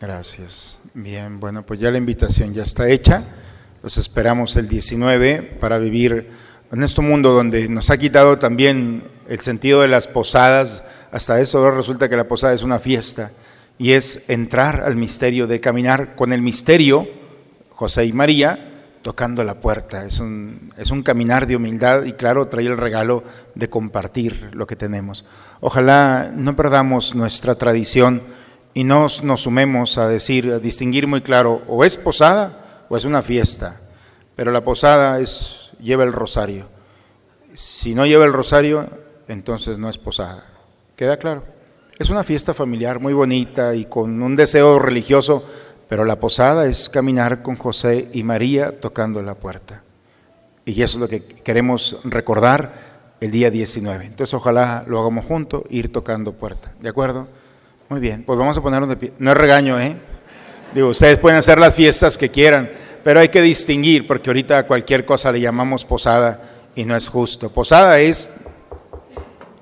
Gracias. 0.00 0.78
Bien, 0.94 1.40
bueno, 1.40 1.66
pues 1.66 1.80
ya 1.80 1.90
la 1.90 1.98
invitación 1.98 2.54
ya 2.54 2.62
está 2.62 2.88
hecha. 2.88 3.24
Los 3.82 3.98
esperamos 3.98 4.54
el 4.56 4.68
19 4.68 5.42
para 5.60 5.78
vivir 5.78 6.30
en 6.70 6.82
este 6.84 7.00
mundo 7.00 7.32
donde 7.32 7.68
nos 7.68 7.90
ha 7.90 7.98
quitado 7.98 8.38
también 8.38 9.15
el 9.28 9.40
sentido 9.40 9.82
de 9.82 9.88
las 9.88 10.06
posadas. 10.06 10.82
Hasta 11.12 11.40
eso 11.40 11.70
resulta 11.70 12.08
que 12.08 12.16
la 12.16 12.28
posada 12.28 12.52
es 12.52 12.62
una 12.62 12.78
fiesta 12.78 13.30
y 13.78 13.92
es 13.92 14.22
entrar 14.28 14.82
al 14.84 14.96
misterio, 14.96 15.46
de 15.46 15.60
caminar 15.60 16.14
con 16.14 16.32
el 16.32 16.42
misterio, 16.42 17.06
José 17.70 18.06
y 18.06 18.12
María, 18.12 18.72
tocando 19.02 19.44
la 19.44 19.60
puerta. 19.60 20.04
Es 20.04 20.18
un, 20.18 20.72
es 20.76 20.90
un 20.90 21.02
caminar 21.02 21.46
de 21.46 21.56
humildad 21.56 22.04
y 22.04 22.12
claro, 22.14 22.48
trae 22.48 22.66
el 22.66 22.76
regalo 22.76 23.22
de 23.54 23.68
compartir 23.68 24.50
lo 24.52 24.66
que 24.66 24.76
tenemos. 24.76 25.24
Ojalá 25.60 26.30
no 26.34 26.56
perdamos 26.56 27.14
nuestra 27.14 27.54
tradición 27.54 28.22
y 28.74 28.84
no 28.84 29.06
nos 29.22 29.40
sumemos 29.42 29.96
a 29.98 30.08
decir, 30.08 30.50
a 30.52 30.58
distinguir 30.58 31.06
muy 31.06 31.20
claro, 31.20 31.62
o 31.68 31.84
es 31.84 31.96
posada 31.96 32.84
o 32.88 32.96
es 32.96 33.04
una 33.04 33.22
fiesta. 33.22 33.80
Pero 34.34 34.50
la 34.52 34.62
posada 34.62 35.18
es, 35.20 35.70
lleva 35.80 36.04
el 36.04 36.12
rosario. 36.12 36.66
Si 37.54 37.94
no 37.94 38.04
lleva 38.04 38.26
el 38.26 38.34
rosario, 38.34 38.86
entonces 39.28 39.78
no 39.78 39.88
es 39.88 39.98
posada. 39.98 40.44
¿Queda 40.96 41.16
claro? 41.16 41.44
Es 41.98 42.10
una 42.10 42.24
fiesta 42.24 42.54
familiar 42.54 43.00
muy 43.00 43.12
bonita 43.12 43.74
y 43.74 43.86
con 43.86 44.22
un 44.22 44.36
deseo 44.36 44.78
religioso 44.78 45.44
pero 45.88 46.04
la 46.04 46.18
posada 46.18 46.66
es 46.66 46.88
caminar 46.88 47.42
con 47.42 47.56
José 47.56 48.08
y 48.12 48.22
María 48.22 48.80
tocando 48.80 49.22
la 49.22 49.34
puerta. 49.34 49.82
Y 50.64 50.82
eso 50.82 50.98
es 50.98 51.00
lo 51.00 51.08
que 51.08 51.22
queremos 51.24 51.98
recordar 52.04 52.96
el 53.20 53.30
día 53.30 53.50
19. 53.50 54.04
Entonces 54.04 54.34
ojalá 54.34 54.84
lo 54.86 54.98
hagamos 54.98 55.24
juntos, 55.24 55.62
ir 55.70 55.92
tocando 55.92 56.32
puerta. 56.32 56.72
¿De 56.80 56.88
acuerdo? 56.88 57.28
Muy 57.88 58.00
bien, 58.00 58.24
pues 58.24 58.36
vamos 58.36 58.58
a 58.58 58.62
ponernos 58.62 58.88
de 58.88 58.96
pie. 58.96 59.12
No 59.18 59.30
es 59.30 59.36
regaño, 59.36 59.80
¿eh? 59.80 59.96
Digo, 60.74 60.88
ustedes 60.88 61.18
pueden 61.18 61.38
hacer 61.38 61.58
las 61.58 61.72
fiestas 61.72 62.18
que 62.18 62.30
quieran, 62.30 62.68
pero 63.04 63.20
hay 63.20 63.28
que 63.28 63.40
distinguir, 63.40 64.08
porque 64.08 64.28
ahorita 64.28 64.58
a 64.58 64.66
cualquier 64.66 65.06
cosa 65.06 65.30
le 65.30 65.40
llamamos 65.40 65.84
posada 65.84 66.42
y 66.74 66.84
no 66.84 66.96
es 66.96 67.06
justo. 67.06 67.48
Posada 67.50 68.00
es, 68.00 68.40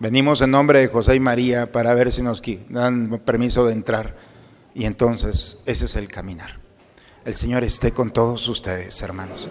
venimos 0.01 0.41
en 0.43 0.51
nombre 0.51 0.81
de 0.81 0.89
José 0.89 1.15
y 1.15 1.21
María 1.21 1.71
para 1.71 1.95
ver 1.95 2.13
si 2.13 2.23
nos 2.23 2.43
dan 2.69 3.21
permiso 3.25 3.67
de 3.67 3.73
entrar. 3.73 4.17
Y 4.75 4.85
entonces 4.87 5.59
ese 5.67 5.85
es 5.87 5.97
el 5.97 6.09
caminar. 6.09 6.59
El 7.25 7.35
Señor 7.35 7.65
esté 7.65 7.93
con 7.93 8.11
todos 8.11 8.49
ustedes, 8.49 9.01
hermanos. 9.03 9.49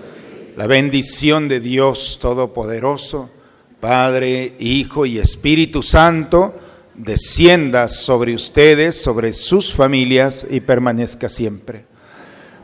La 0.55 0.67
bendición 0.67 1.47
de 1.47 1.59
Dios 1.59 2.19
Todopoderoso, 2.21 3.31
Padre, 3.79 4.55
Hijo 4.59 5.05
y 5.05 5.17
Espíritu 5.17 5.81
Santo, 5.81 6.55
descienda 6.93 7.87
sobre 7.87 8.35
ustedes, 8.35 9.01
sobre 9.01 9.33
sus 9.33 9.73
familias 9.73 10.45
y 10.49 10.59
permanezca 10.59 11.29
siempre. 11.29 11.85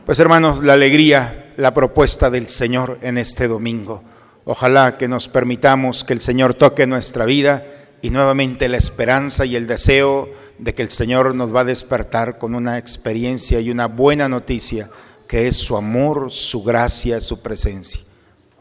Pues 0.06 0.18
hermanos, 0.18 0.62
la 0.62 0.74
alegría, 0.74 1.52
la 1.56 1.74
propuesta 1.74 2.30
del 2.30 2.46
Señor 2.46 2.98
en 3.02 3.18
este 3.18 3.48
domingo. 3.48 4.02
Ojalá 4.44 4.96
que 4.96 5.08
nos 5.08 5.28
permitamos 5.28 6.04
que 6.04 6.12
el 6.12 6.20
Señor 6.20 6.54
toque 6.54 6.86
nuestra 6.86 7.24
vida 7.24 7.64
y 8.02 8.10
nuevamente 8.10 8.68
la 8.68 8.78
esperanza 8.78 9.44
y 9.44 9.56
el 9.56 9.66
deseo 9.66 10.28
de 10.58 10.74
que 10.74 10.82
el 10.82 10.90
Señor 10.90 11.34
nos 11.34 11.54
va 11.54 11.60
a 11.60 11.64
despertar 11.64 12.38
con 12.38 12.54
una 12.54 12.78
experiencia 12.78 13.60
y 13.60 13.70
una 13.70 13.86
buena 13.86 14.28
noticia, 14.28 14.90
que 15.26 15.48
es 15.48 15.56
su 15.56 15.76
amor, 15.76 16.30
su 16.30 16.62
gracia, 16.62 17.20
su 17.20 17.40
presencia. 17.40 18.02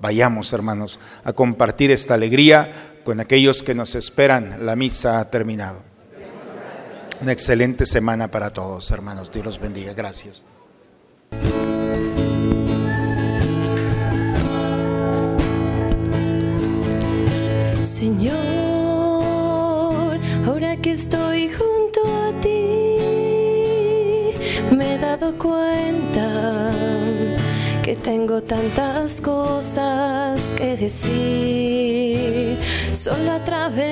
Vayamos, 0.02 0.54
hermanos, 0.54 1.00
a 1.24 1.34
compartir 1.34 1.92
esta 1.92 2.14
alegría 2.14 3.02
con 3.04 3.20
aquellos 3.20 3.64
que 3.64 3.76
nos 3.76 3.96
esperan. 3.96 4.66
La 4.66 4.76
misa 4.76 5.20
ha 5.20 5.30
terminado. 5.30 5.82
Una 7.22 7.34
excelente 7.34 7.86
semana 7.86 8.30
para 8.30 8.52
todos, 8.54 8.92
hermanos. 8.92 9.30
Dios 9.32 9.46
los 9.46 9.60
bendiga. 9.60 9.94
Gracias. 9.94 10.44
Señor, 18.00 18.32
ahora 20.48 20.78
que 20.78 20.92
estoy 20.92 21.50
junto 21.50 22.00
a 22.08 22.32
ti, 22.40 22.96
me 24.72 24.96
he 24.96 24.98
dado 24.98 25.38
cuenta 25.38 26.72
que 27.84 27.98
tengo 27.98 28.40
tantas 28.40 29.20
cosas 29.20 30.42
que 30.56 30.78
decir, 30.78 32.58
solo 32.94 33.34
a 33.34 33.44
través 33.44 33.90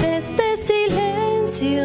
de 0.00 0.16
este 0.16 0.56
silencio 0.56 1.84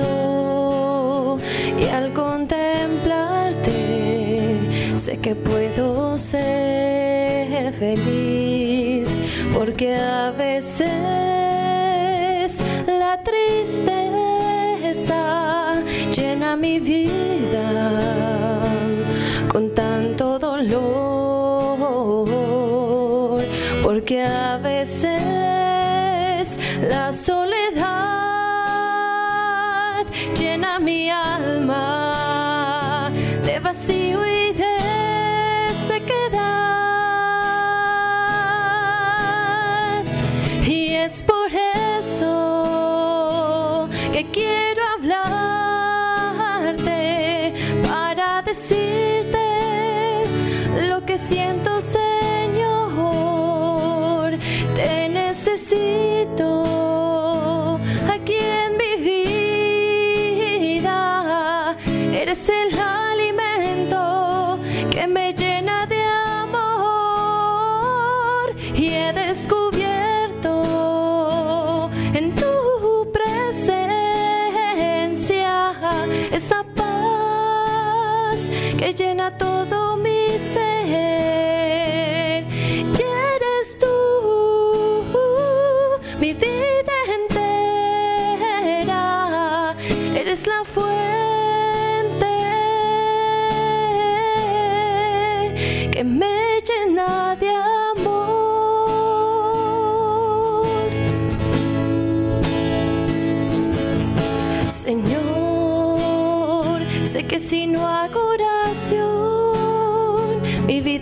y 1.78 1.88
al 1.90 2.14
contemplarte 2.14 3.74
sé 4.96 5.18
que 5.18 5.36
puedo 5.36 6.18
ser 6.18 7.74
feliz 7.74 8.51
porque 9.54 9.96
a 9.96 10.32
veces 10.32 10.90
la 12.88 13.22
tristeza 13.24 13.64
llena 16.16 16.56
mi 16.56 16.80
vida 16.80 18.62
con 19.52 19.74
tanto 19.76 20.40
dolor, 20.40 20.78
porque 23.84 24.24
a 24.24 24.58
veces 24.58 25.12
la 26.82 27.12
soledad 27.12 27.62
llena 30.38 30.80
mi 30.80 31.10
alma 31.10 32.11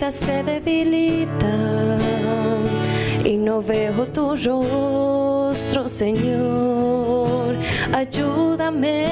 vida 0.00 0.12
se 0.12 0.42
debilita 0.42 1.98
y 3.22 3.36
no 3.36 3.60
veo 3.60 4.06
tu 4.06 4.34
rostro, 4.34 5.88
Señor. 5.88 7.54
Ayúdame 7.92 9.04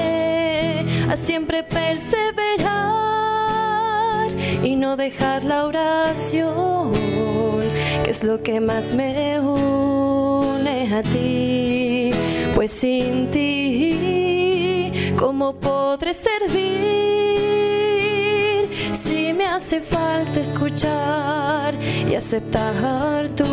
a 1.11 1.15
siempre 1.15 1.61
perseverar 1.63 2.69
y 4.63 4.75
no 4.75 4.97
dejar 4.97 5.43
la 5.43 5.67
oración, 5.67 6.91
que 8.03 8.09
es 8.09 8.23
lo 8.23 8.41
que 8.41 8.59
más 8.59 8.95
me 8.95 9.39
une 9.39 10.95
a 10.95 11.03
ti, 11.03 12.09
pues 12.55 12.71
sin 12.71 13.29
ti, 13.29 14.91
¿cómo 15.19 15.53
podré 15.53 16.15
servir? 16.15 16.89
si 19.09 19.33
me 19.33 19.45
hace 19.47 19.81
falta 19.81 20.39
escuchar 20.39 21.73
y 22.07 22.13
aceptar 22.13 23.29
tu 23.29 23.45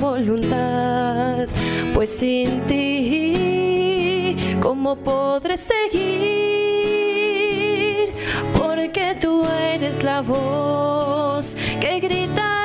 voluntad, 0.00 1.46
pues 1.94 2.10
sin 2.10 2.66
ti, 2.66 4.36
¿cómo 4.60 4.96
podré 4.96 5.56
seguir? 5.56 6.48
Porque 8.60 9.16
tú 9.20 9.44
eres 9.74 10.02
la 10.02 10.22
voz 10.22 11.56
que 11.80 12.00
grita 12.00 12.57